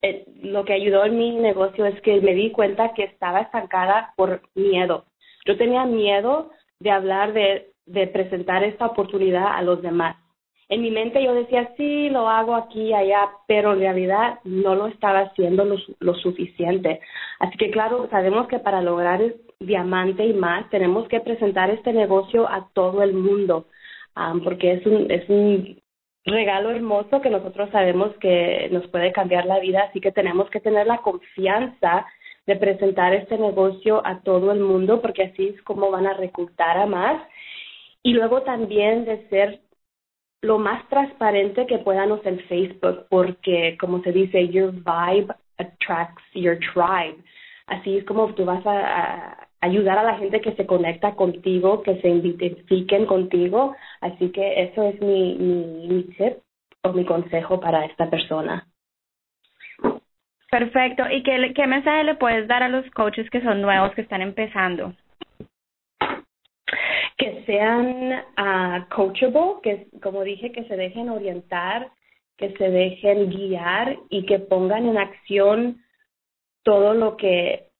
eh, 0.00 0.24
lo 0.42 0.64
que 0.64 0.72
ayudó 0.72 1.04
en 1.04 1.18
mi 1.18 1.36
negocio 1.36 1.84
es 1.84 2.00
que 2.00 2.20
me 2.22 2.34
di 2.34 2.50
cuenta 2.50 2.94
que 2.94 3.04
estaba 3.04 3.42
estancada 3.42 4.14
por 4.16 4.40
miedo. 4.54 5.04
Yo 5.44 5.58
tenía 5.58 5.84
miedo 5.84 6.50
de 6.80 6.90
hablar 6.90 7.34
de, 7.34 7.70
de 7.84 8.06
presentar 8.06 8.64
esta 8.64 8.86
oportunidad 8.86 9.54
a 9.54 9.62
los 9.62 9.82
demás 9.82 10.16
en 10.72 10.80
mi 10.80 10.90
mente 10.90 11.22
yo 11.22 11.34
decía, 11.34 11.70
sí, 11.76 12.08
lo 12.08 12.30
hago 12.30 12.54
aquí 12.54 12.80
y 12.80 12.94
allá, 12.94 13.28
pero 13.46 13.74
en 13.74 13.80
realidad 13.80 14.38
no 14.44 14.74
lo 14.74 14.86
estaba 14.86 15.20
haciendo 15.20 15.66
lo, 15.66 16.14
suficiente. 16.14 16.98
Así 17.40 17.58
que 17.58 17.70
claro, 17.70 18.08
sabemos 18.10 18.48
que 18.48 18.58
para 18.58 18.80
lograr 18.80 19.20
diamante 19.60 20.24
y 20.24 20.32
más, 20.32 20.70
tenemos 20.70 21.06
que 21.08 21.20
presentar 21.20 21.68
este 21.68 21.92
negocio 21.92 22.48
a 22.48 22.70
todo 22.72 23.02
el 23.02 23.12
mundo, 23.12 23.66
porque 24.42 24.72
es 24.72 24.86
un, 24.86 25.10
es 25.10 25.28
un 25.28 25.78
regalo 26.24 26.70
hermoso 26.70 27.20
que 27.20 27.28
nosotros 27.28 27.68
sabemos 27.70 28.16
que 28.16 28.70
nos 28.72 28.86
puede 28.88 29.12
cambiar 29.12 29.44
la 29.44 29.58
vida, 29.58 29.82
así 29.90 30.00
que 30.00 30.10
tenemos 30.10 30.48
que 30.48 30.60
tener 30.60 30.86
la 30.86 31.02
confianza 31.02 32.06
de 32.46 32.56
presentar 32.56 33.12
este 33.12 33.36
negocio 33.36 34.00
a 34.06 34.22
todo 34.22 34.52
el 34.52 34.60
mundo, 34.60 35.02
porque 35.02 35.24
así 35.24 35.48
es 35.48 35.62
como 35.64 35.90
van 35.90 36.06
a 36.06 36.14
reclutar 36.14 36.78
a 36.78 36.86
más. 36.86 37.22
Y 38.02 38.14
luego 38.14 38.40
también 38.40 39.04
de 39.04 39.28
ser 39.28 39.60
lo 40.42 40.58
más 40.58 40.86
transparente 40.88 41.66
que 41.66 41.78
podamos 41.78 42.20
en 42.26 42.40
Facebook, 42.40 43.06
porque 43.08 43.76
como 43.80 44.02
se 44.02 44.12
dice, 44.12 44.48
your 44.48 44.72
vibe 44.72 45.32
attracts 45.58 46.22
your 46.34 46.58
tribe. 46.58 47.22
Así 47.66 47.98
es 47.98 48.04
como 48.04 48.34
tú 48.34 48.44
vas 48.44 48.64
a, 48.66 49.48
ayudar 49.60 49.96
a 49.98 50.02
la 50.02 50.18
gente 50.18 50.40
que 50.40 50.52
se 50.52 50.66
conecta 50.66 51.14
contigo, 51.14 51.82
que 51.82 52.00
se 52.00 52.08
identifiquen 52.08 53.06
contigo. 53.06 53.76
Así 54.00 54.30
que 54.30 54.64
eso 54.64 54.82
es 54.82 55.00
mi, 55.00 55.36
mi, 55.36 55.86
mi 55.88 56.02
tip 56.14 56.38
o 56.82 56.92
mi 56.92 57.04
consejo 57.04 57.60
para 57.60 57.84
esta 57.84 58.10
persona. 58.10 58.66
Perfecto. 60.50 61.04
¿Y 61.08 61.22
qué, 61.22 61.52
qué 61.54 61.66
mensaje 61.68 62.02
le 62.02 62.16
puedes 62.16 62.48
dar 62.48 62.64
a 62.64 62.68
los 62.68 62.84
coaches 62.90 63.30
que 63.30 63.40
son 63.42 63.62
nuevos, 63.62 63.94
que 63.94 64.02
están 64.02 64.20
empezando? 64.20 64.92
Que 67.16 67.42
sean 67.46 68.12
uh, 68.38 68.88
coachable, 68.94 69.60
que 69.62 69.86
como 70.02 70.22
dije, 70.22 70.52
que 70.52 70.64
se 70.64 70.76
dejen 70.76 71.08
orientar, 71.08 71.90
que 72.36 72.52
se 72.56 72.70
dejen 72.70 73.30
guiar 73.30 73.96
y 74.08 74.26
que 74.26 74.38
pongan 74.38 74.86
en 74.86 74.98
acción 74.98 75.82
todo 76.64 76.94
lo 76.94 77.16
que 77.16 77.72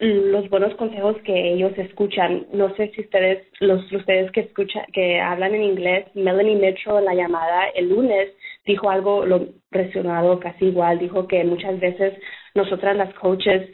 los 0.00 0.48
buenos 0.50 0.74
consejos 0.74 1.16
que 1.24 1.52
ellos 1.52 1.72
escuchan. 1.76 2.46
No 2.52 2.74
sé 2.74 2.90
si 2.94 3.02
ustedes, 3.02 3.46
los 3.60 3.90
ustedes 3.92 4.30
que 4.32 4.40
escuchan, 4.40 4.84
que 4.92 5.20
hablan 5.20 5.54
en 5.54 5.62
inglés, 5.62 6.06
Melanie 6.14 6.56
Mitchell 6.56 6.98
en 6.98 7.04
la 7.04 7.14
llamada 7.14 7.68
el 7.74 7.88
lunes 7.88 8.30
dijo 8.66 8.90
algo 8.90 9.24
lo 9.24 9.46
relacionado 9.70 10.40
casi 10.40 10.66
igual, 10.66 10.98
dijo 10.98 11.28
que 11.28 11.44
muchas 11.44 11.78
veces 11.78 12.14
nosotras 12.54 12.96
las 12.96 13.14
coaches 13.14 13.70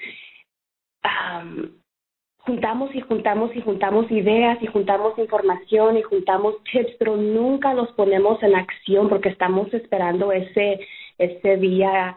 juntamos 2.40 2.94
y 2.94 3.00
juntamos 3.00 3.54
y 3.54 3.60
juntamos 3.60 4.10
ideas 4.10 4.58
y 4.62 4.66
juntamos 4.66 5.18
información 5.18 5.96
y 5.96 6.02
juntamos 6.02 6.56
tips, 6.64 6.96
pero 6.98 7.16
nunca 7.16 7.74
los 7.74 7.90
ponemos 7.92 8.42
en 8.42 8.54
acción 8.54 9.08
porque 9.08 9.28
estamos 9.28 9.72
esperando 9.74 10.32
ese, 10.32 10.80
ese 11.18 11.56
día 11.56 12.16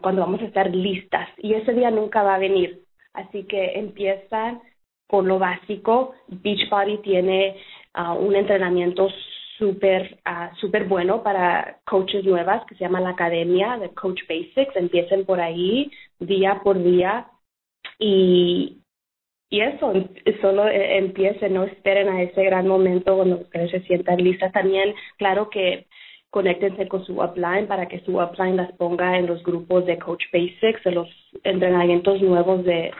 cuando 0.00 0.20
vamos 0.20 0.40
a 0.40 0.44
estar 0.44 0.74
listas 0.74 1.28
y 1.38 1.54
ese 1.54 1.72
día 1.72 1.90
nunca 1.90 2.22
va 2.22 2.36
a 2.36 2.38
venir. 2.38 2.82
Así 3.12 3.44
que 3.44 3.78
empiezan 3.78 4.60
por 5.08 5.24
lo 5.24 5.38
básico. 5.38 6.14
Beachbody 6.28 6.98
tiene 6.98 7.56
uh, 7.96 8.14
un 8.14 8.34
entrenamiento 8.34 9.08
súper 9.58 10.18
uh, 10.26 10.54
super 10.56 10.84
bueno 10.84 11.22
para 11.22 11.78
coaches 11.86 12.24
nuevas 12.24 12.64
que 12.66 12.74
se 12.74 12.84
llama 12.84 13.00
la 13.00 13.10
Academia 13.10 13.78
de 13.78 13.90
Coach 13.90 14.22
Basics. 14.28 14.76
Empiecen 14.76 15.24
por 15.24 15.40
ahí 15.40 15.90
día 16.18 16.60
por 16.62 16.82
día 16.82 17.28
y, 17.98 18.83
y 19.54 19.60
eso, 19.60 19.92
solo 20.40 20.68
empiecen, 20.68 21.54
no 21.54 21.62
esperen 21.62 22.08
a 22.08 22.22
ese 22.22 22.42
gran 22.42 22.66
momento 22.66 23.14
cuando 23.14 23.36
ustedes 23.36 23.70
se 23.70 23.82
sientan 23.82 24.16
listas. 24.16 24.50
También, 24.50 24.92
claro 25.16 25.48
que 25.48 25.86
conéctense 26.30 26.88
con 26.88 27.04
su 27.04 27.22
upline 27.22 27.68
para 27.68 27.86
que 27.86 28.00
su 28.00 28.20
upline 28.20 28.56
las 28.56 28.72
ponga 28.72 29.16
en 29.16 29.28
los 29.28 29.44
grupos 29.44 29.86
de 29.86 29.96
Coach 29.96 30.24
Basics, 30.32 30.84
en 30.84 30.96
los 30.96 31.08
entrenamientos 31.44 32.20
nuevos 32.20 32.64
de, 32.64 32.90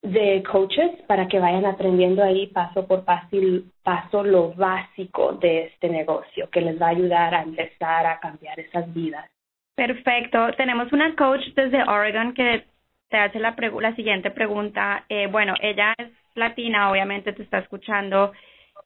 de 0.00 0.42
coaches 0.50 0.92
para 1.06 1.28
que 1.28 1.38
vayan 1.38 1.66
aprendiendo 1.66 2.22
ahí 2.22 2.46
paso 2.46 2.86
por 2.86 3.04
paso, 3.04 3.36
paso 3.82 4.24
lo 4.24 4.54
básico 4.54 5.34
de 5.42 5.64
este 5.64 5.90
negocio 5.90 6.48
que 6.48 6.62
les 6.62 6.80
va 6.80 6.86
a 6.86 6.96
ayudar 6.96 7.34
a 7.34 7.42
empezar 7.42 8.06
a 8.06 8.18
cambiar 8.18 8.58
esas 8.58 8.90
vidas. 8.94 9.28
Perfecto. 9.74 10.52
Tenemos 10.56 10.90
una 10.94 11.14
coach 11.16 11.44
desde 11.54 11.82
Oregon 11.82 12.32
que 12.32 12.64
te 13.10 13.18
hace 13.18 13.38
la, 13.40 13.54
la 13.80 13.94
siguiente 13.94 14.30
pregunta. 14.30 15.04
Eh, 15.08 15.26
bueno, 15.26 15.54
ella 15.60 15.94
es 15.98 16.08
latina, 16.34 16.90
obviamente 16.90 17.32
te 17.32 17.42
está 17.42 17.58
escuchando. 17.58 18.32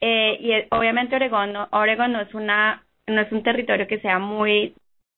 Eh, 0.00 0.36
y 0.40 0.74
obviamente 0.74 1.14
Oregon 1.14 1.52
no, 1.52 1.68
Oregon 1.70 2.12
no 2.12 2.20
es 2.20 2.34
una 2.34 2.82
no 3.06 3.20
es 3.20 3.30
un 3.30 3.42
territorio 3.42 3.86
que 3.86 4.00
sea 4.00 4.18
muy 4.18 4.74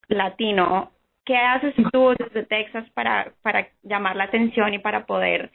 latino. 0.09 0.91
¿Qué 1.25 1.37
haces 1.37 1.75
tú 1.93 2.15
desde 2.19 2.45
Texas 2.45 2.85
para 2.95 3.33
para 3.43 3.69
llamar 3.83 4.17
la 4.17 4.25
atención 4.25 4.75
y 4.75 4.79
para 4.79 5.07
poder 5.07 5.51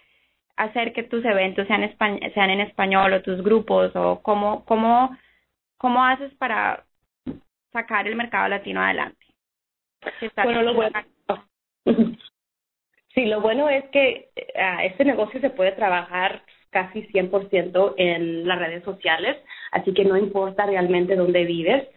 hacer 0.56 0.93
que 0.93 1.04
tus 1.04 1.24
eventos 1.26 1.68
sean 1.68 1.89
sean 2.34 2.49
en 2.49 2.62
español 2.62 3.14
o 3.14 3.22
tus 3.22 3.43
grupos 3.43 3.95
o 3.95 4.22
cómo 4.22 4.64
cómo 4.66 5.16
cómo 5.78 6.06
haces 6.06 6.34
para 6.36 6.84
sacar 7.72 8.08
el 8.08 8.16
mercado 8.16 8.47
latino 8.47 8.82
adelante? 8.82 9.26
Bueno, 10.43 10.62
lo 10.64 10.74
bueno. 10.74 10.99
Sí, 13.14 13.26
lo 13.26 13.41
bueno 13.41 13.68
es 13.70 13.84
que 13.89 14.30
uh, 14.38 14.82
este 14.84 15.03
negocio 15.05 15.39
se 15.41 15.49
puede 15.49 15.74
trabajar 15.74 16.43
casi 16.70 17.03
100% 17.07 17.95
en 17.97 18.47
las 18.47 18.57
redes 18.57 18.84
sociales, 18.84 19.38
así 19.72 19.93
que 19.93 20.05
no 20.05 20.18
importa 20.18 20.66
realmente 20.66 21.16
dónde 21.16 21.43
vives, 21.43 21.88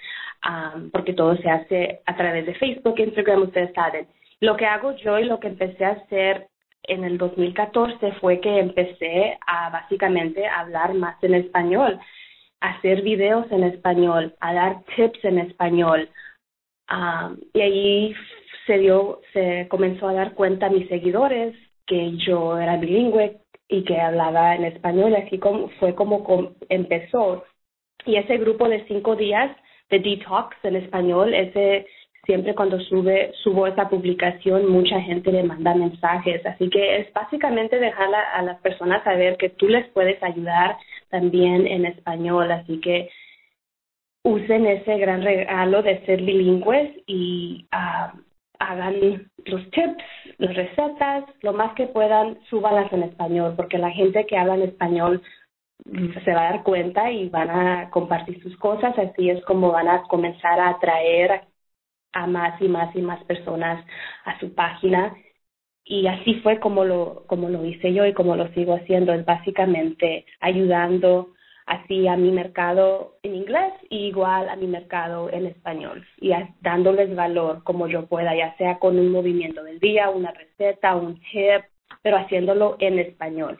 um, 0.44 0.90
porque 0.90 1.12
todo 1.12 1.36
se 1.36 1.48
hace 1.48 2.00
a 2.06 2.16
través 2.16 2.46
de 2.46 2.54
Facebook, 2.54 2.98
Instagram, 2.98 3.42
ustedes 3.42 3.72
saben. 3.74 4.08
Lo 4.40 4.56
que 4.56 4.66
hago 4.66 4.96
yo 4.96 5.18
y 5.18 5.24
lo 5.24 5.38
que 5.38 5.48
empecé 5.48 5.84
a 5.84 5.90
hacer 5.90 6.48
en 6.82 7.04
el 7.04 7.16
2014 7.16 8.12
fue 8.20 8.40
que 8.40 8.58
empecé 8.58 9.38
a 9.46 9.70
básicamente 9.70 10.46
hablar 10.46 10.94
más 10.94 11.22
en 11.22 11.34
español, 11.34 11.98
hacer 12.60 13.02
videos 13.02 13.50
en 13.52 13.64
español, 13.64 14.34
a 14.40 14.52
dar 14.52 14.84
tips 14.96 15.24
en 15.24 15.38
español. 15.38 16.08
Um, 16.90 17.38
y 17.54 17.60
ahí 17.60 18.14
se 18.66 18.78
dio, 18.78 19.20
se 19.32 19.66
comenzó 19.68 20.08
a 20.08 20.14
dar 20.14 20.34
cuenta 20.34 20.66
a 20.66 20.70
mis 20.70 20.88
seguidores 20.88 21.54
que 21.86 22.16
yo 22.16 22.58
era 22.58 22.76
bilingüe 22.76 23.38
y 23.68 23.84
que 23.84 24.00
hablaba 24.00 24.54
en 24.54 24.64
español, 24.64 25.14
así 25.14 25.38
como 25.38 25.68
fue 25.80 25.94
como 25.94 26.54
empezó. 26.68 27.44
Y 28.06 28.16
ese 28.16 28.38
grupo 28.38 28.68
de 28.68 28.86
cinco 28.86 29.16
días 29.16 29.54
de 29.90 29.98
detox 29.98 30.56
en 30.64 30.76
español, 30.76 31.34
ese 31.34 31.86
siempre 32.26 32.54
cuando 32.54 32.80
sube, 32.80 33.32
subo 33.42 33.66
esa 33.66 33.88
publicación, 33.88 34.70
mucha 34.70 35.00
gente 35.00 35.30
le 35.30 35.42
manda 35.42 35.74
mensajes. 35.74 36.44
Así 36.46 36.70
que 36.70 36.98
es 36.98 37.12
básicamente 37.12 37.78
dejar 37.78 38.08
a, 38.14 38.42
las 38.42 38.58
personas 38.60 39.04
saber 39.04 39.36
que 39.36 39.50
tú 39.50 39.68
les 39.68 39.86
puedes 39.88 40.22
ayudar 40.22 40.76
también 41.10 41.66
en 41.66 41.86
español. 41.86 42.50
Así 42.50 42.80
que 42.80 43.10
usen 44.22 44.66
ese 44.66 44.96
gran 44.98 45.22
regalo 45.22 45.82
de 45.82 46.04
ser 46.06 46.22
bilingües 46.22 46.90
y 47.06 47.66
uh, 47.72 48.18
hagan 48.58 49.30
los 49.44 49.70
tips, 49.70 50.04
las 50.38 50.54
recetas, 50.54 51.24
lo 51.42 51.52
más 51.52 51.74
que 51.74 51.86
puedan, 51.86 52.38
súbalas 52.48 52.92
en 52.92 53.04
español, 53.04 53.54
porque 53.56 53.78
la 53.78 53.90
gente 53.90 54.26
que 54.26 54.36
habla 54.36 54.54
en 54.54 54.62
español 54.62 55.22
se 56.24 56.34
va 56.34 56.48
a 56.48 56.52
dar 56.52 56.62
cuenta 56.62 57.10
y 57.10 57.28
van 57.28 57.50
a 57.50 57.90
compartir 57.90 58.42
sus 58.42 58.56
cosas, 58.56 58.98
así 58.98 59.28
es 59.28 59.44
como 59.44 59.72
van 59.72 59.88
a 59.88 60.02
comenzar 60.04 60.58
a 60.58 60.70
atraer 60.70 61.42
a 62.12 62.26
más 62.26 62.60
y 62.62 62.68
más 62.68 62.94
y 62.96 63.02
más 63.02 63.22
personas 63.24 63.84
a 64.24 64.38
su 64.40 64.54
página. 64.54 65.14
Y 65.84 66.06
así 66.06 66.36
fue 66.42 66.60
como 66.60 66.84
lo 66.84 67.24
como 67.26 67.50
lo 67.50 67.64
hice 67.64 67.92
yo 67.92 68.06
y 68.06 68.14
como 68.14 68.36
lo 68.36 68.48
sigo 68.54 68.74
haciendo. 68.74 69.12
Es 69.12 69.24
básicamente 69.26 70.24
ayudando 70.40 71.34
así 71.66 72.06
a 72.08 72.16
mi 72.16 72.30
mercado 72.30 73.16
en 73.22 73.34
inglés 73.34 73.72
y 73.88 74.06
igual 74.06 74.48
a 74.48 74.56
mi 74.56 74.66
mercado 74.66 75.30
en 75.30 75.46
español 75.46 76.06
y 76.20 76.32
dándoles 76.60 77.14
valor 77.14 77.62
como 77.64 77.88
yo 77.88 78.06
pueda, 78.06 78.34
ya 78.34 78.54
sea 78.56 78.78
con 78.78 78.98
un 78.98 79.10
movimiento 79.10 79.62
del 79.64 79.80
día, 79.80 80.10
una 80.10 80.32
receta, 80.32 80.94
un 80.94 81.20
tip, 81.20 81.64
pero 82.02 82.18
haciéndolo 82.18 82.76
en 82.80 82.98
español. 82.98 83.58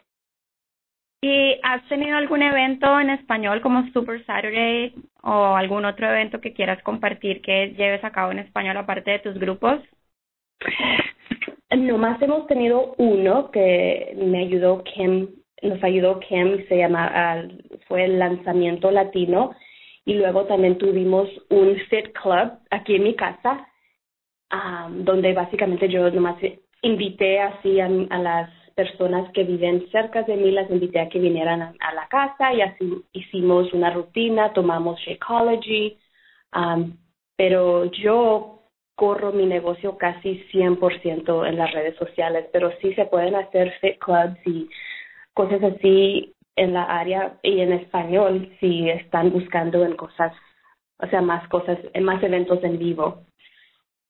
¿Y 1.21 1.59
has 1.63 1.83
tenido 1.87 2.17
algún 2.17 2.43
evento 2.43 2.99
en 2.99 3.09
español 3.09 3.61
como 3.61 3.87
Super 3.91 4.23
Saturday 4.25 4.93
o 5.23 5.55
algún 5.55 5.85
otro 5.85 6.07
evento 6.07 6.39
que 6.39 6.53
quieras 6.53 6.83
compartir 6.83 7.41
que 7.41 7.69
lleves 7.69 8.03
a 8.03 8.11
cabo 8.11 8.31
en 8.31 8.39
español 8.39 8.77
aparte 8.77 9.09
de 9.11 9.19
tus 9.19 9.33
grupos? 9.39 9.79
Nomás 11.75 12.21
hemos 12.21 12.45
tenido 12.45 12.93
uno 12.97 13.49
que 13.49 14.13
me 14.17 14.39
ayudó 14.39 14.83
Kim 14.83 15.29
nos 15.61 15.83
ayudó 15.83 16.19
Kim, 16.19 16.65
se 16.67 16.77
llama, 16.77 17.47
fue 17.87 18.05
el 18.05 18.19
lanzamiento 18.19 18.91
latino. 18.91 19.55
Y 20.05 20.13
luego 20.13 20.45
también 20.45 20.77
tuvimos 20.77 21.27
un 21.49 21.75
fit 21.89 22.11
club 22.13 22.51
aquí 22.69 22.95
en 22.95 23.03
mi 23.03 23.15
casa, 23.15 23.67
donde 24.89 25.33
básicamente 25.33 25.89
yo 25.89 26.09
nomás 26.11 26.37
invité 26.83 27.39
así 27.39 27.79
a, 27.79 27.89
las 27.89 28.49
personas 28.75 29.31
que 29.31 29.43
viven 29.43 29.89
cerca 29.91 30.21
de 30.23 30.35
mí, 30.35 30.51
las 30.51 30.69
invité 30.69 30.99
a 30.99 31.09
que 31.09 31.19
vinieran 31.19 31.61
a, 31.61 31.93
la 31.93 32.07
casa 32.07 32.53
y 32.53 32.61
así 32.61 33.03
hicimos 33.13 33.73
una 33.73 33.89
rutina, 33.89 34.53
tomamos 34.53 34.99
Shakeology, 34.99 35.97
pero 37.35 37.85
yo 37.85 38.61
corro 38.95 39.31
mi 39.31 39.45
negocio 39.45 39.97
casi 39.97 40.45
100% 40.53 41.47
en 41.47 41.57
las 41.57 41.71
redes 41.73 41.97
sociales, 41.97 42.45
pero 42.53 42.71
sí 42.81 42.93
se 42.93 43.05
pueden 43.05 43.35
hacer 43.35 43.73
fit 43.81 43.97
clubs 43.99 44.37
y 44.45 44.69
cosas 45.35 45.61
así 45.61 46.33
en 46.55 46.73
la 46.73 46.83
área 46.83 47.37
y 47.43 47.59
en 47.59 47.73
español 47.73 48.49
si 48.59 48.89
están 48.89 49.31
buscando 49.31 49.85
en 49.85 49.95
cosas, 49.95 50.33
o 50.97 51.07
sea, 51.07 51.21
más 51.21 51.47
cosas, 51.49 51.77
más 52.01 52.23
eventos 52.23 52.63
en 52.63 52.79
vivo. 52.79 53.23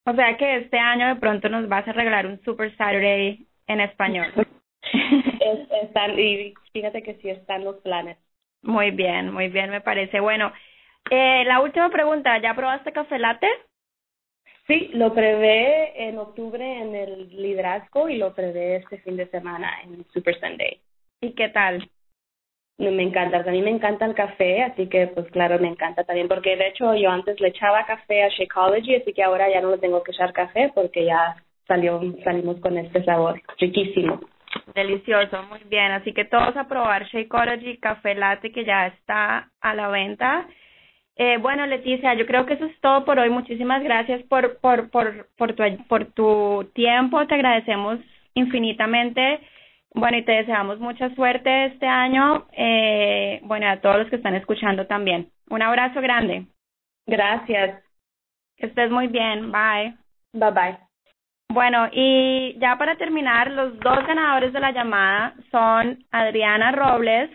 O 0.05 0.13
sea 0.13 0.37
que 0.37 0.57
este 0.57 0.77
año 0.77 1.07
de 1.07 1.15
pronto 1.15 1.49
nos 1.49 1.67
vas 1.67 1.87
a 1.87 1.93
regalar 1.93 2.27
un 2.27 2.39
Super 2.43 2.75
Saturday 2.77 3.45
en 3.67 3.81
español. 3.81 4.27
están, 5.81 6.17
y 6.19 6.53
fíjate 6.71 7.01
que 7.01 7.15
sí 7.15 7.29
están 7.29 7.63
los 7.63 7.77
planes. 7.77 8.17
Muy 8.61 8.91
bien, 8.91 9.33
muy 9.33 9.47
bien, 9.49 9.71
me 9.71 9.81
parece. 9.81 10.19
Bueno, 10.19 10.53
eh, 11.09 11.43
la 11.45 11.59
última 11.59 11.89
pregunta, 11.89 12.37
¿ya 12.39 12.53
probaste 12.55 12.91
café 12.91 13.17
latte? 13.17 13.49
Sí, 14.67 14.89
lo 14.93 15.13
probé 15.13 16.07
en 16.07 16.17
octubre 16.17 16.79
en 16.79 16.95
el 16.95 17.29
liderazgo 17.29 18.09
y 18.09 18.17
lo 18.17 18.33
probé 18.33 18.77
este 18.77 18.99
fin 18.99 19.17
de 19.17 19.27
semana 19.27 19.71
en 19.83 20.05
Super 20.11 20.39
Sunday. 20.39 20.79
¿Y 21.21 21.33
qué 21.33 21.49
tal? 21.49 21.89
Me 22.77 23.03
encanta, 23.03 23.37
a 23.37 23.51
mí 23.51 23.61
me 23.61 23.69
encanta 23.71 24.05
el 24.05 24.15
café, 24.15 24.63
así 24.63 24.87
que 24.89 25.07
pues 25.07 25.31
claro, 25.31 25.57
me 25.59 25.69
encanta 25.69 26.03
también, 26.03 26.27
porque 26.27 26.57
de 26.57 26.67
hecho 26.67 26.93
yo 26.93 27.09
antes 27.09 27.39
le 27.39 27.47
echaba 27.47 27.85
café 27.85 28.23
a 28.23 28.27
Shakeology, 28.27 28.95
así 28.95 29.13
que 29.13 29.23
ahora 29.23 29.49
ya 29.49 29.61
no 29.61 29.71
le 29.71 29.77
tengo 29.77 30.03
que 30.03 30.11
echar 30.11 30.33
café 30.33 30.71
porque 30.75 31.05
ya 31.05 31.37
salió, 31.67 32.01
salimos 32.23 32.59
con 32.59 32.77
este 32.77 33.03
sabor 33.05 33.41
riquísimo. 33.59 34.19
Delicioso, 34.73 35.43
muy 35.43 35.59
bien. 35.69 35.91
Así 35.91 36.13
que 36.13 36.25
todos 36.25 36.55
a 36.57 36.67
probar 36.67 37.05
Shakeology 37.05 37.77
Café 37.77 38.15
Latte 38.15 38.51
que 38.51 38.65
ya 38.65 38.87
está 38.87 39.49
a 39.61 39.73
la 39.73 39.87
venta. 39.89 40.47
Eh, 41.17 41.37
bueno, 41.37 41.65
Leticia, 41.65 42.13
yo 42.13 42.25
creo 42.25 42.45
que 42.45 42.55
eso 42.55 42.65
es 42.65 42.79
todo 42.81 43.05
por 43.05 43.19
hoy. 43.19 43.29
Muchísimas 43.29 43.83
gracias 43.83 44.21
por, 44.23 44.57
por, 44.59 44.89
por, 44.89 45.27
por, 45.37 45.53
tu, 45.53 45.63
por 45.87 46.05
tu 46.11 46.69
tiempo. 46.73 47.25
Te 47.27 47.35
agradecemos 47.35 47.99
infinitamente. 48.33 49.39
Bueno, 49.95 50.17
y 50.17 50.23
te 50.23 50.33
deseamos 50.33 50.79
mucha 50.79 51.09
suerte 51.15 51.67
este 51.67 51.87
año. 51.87 52.45
Eh, 52.51 53.39
bueno, 53.43 53.69
a 53.69 53.77
todos 53.77 53.97
los 53.99 54.09
que 54.09 54.17
están 54.17 54.35
escuchando 54.35 54.85
también. 54.87 55.29
Un 55.49 55.61
abrazo 55.61 56.01
grande. 56.01 56.47
Gracias. 57.07 57.81
Que 58.57 58.67
estés 58.67 58.91
muy 58.91 59.07
bien. 59.07 59.53
Bye. 59.53 59.95
Bye 60.33 60.51
bye. 60.51 60.77
Bueno, 61.49 61.87
y 61.93 62.57
ya 62.59 62.77
para 62.77 62.97
terminar, 62.97 63.49
los 63.51 63.79
dos 63.79 64.05
ganadores 64.05 64.51
de 64.51 64.59
la 64.59 64.71
llamada 64.71 65.33
son 65.49 66.03
Adriana 66.11 66.73
Robles 66.73 67.29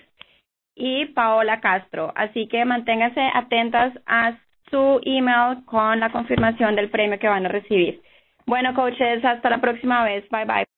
y 0.75 1.07
Paola 1.07 1.61
Castro. 1.61 2.13
Así 2.15 2.47
que 2.49 2.67
manténganse 2.67 3.23
atentas 3.33 3.95
a 4.07 4.37
su 4.71 5.01
email 5.05 5.65
con 5.65 5.99
la 5.99 6.11
confirmación 6.11 6.77
del 6.77 6.91
premio 6.91 7.19
que 7.19 7.29
van 7.29 7.47
a 7.47 7.49
recibir. 7.49 8.03
Bueno, 8.45 8.75
coaches, 8.75 9.25
hasta 9.25 9.49
la 9.49 9.63
próxima 9.63 10.05
vez. 10.05 10.29
Bye 10.29 10.45
bye. 10.45 10.70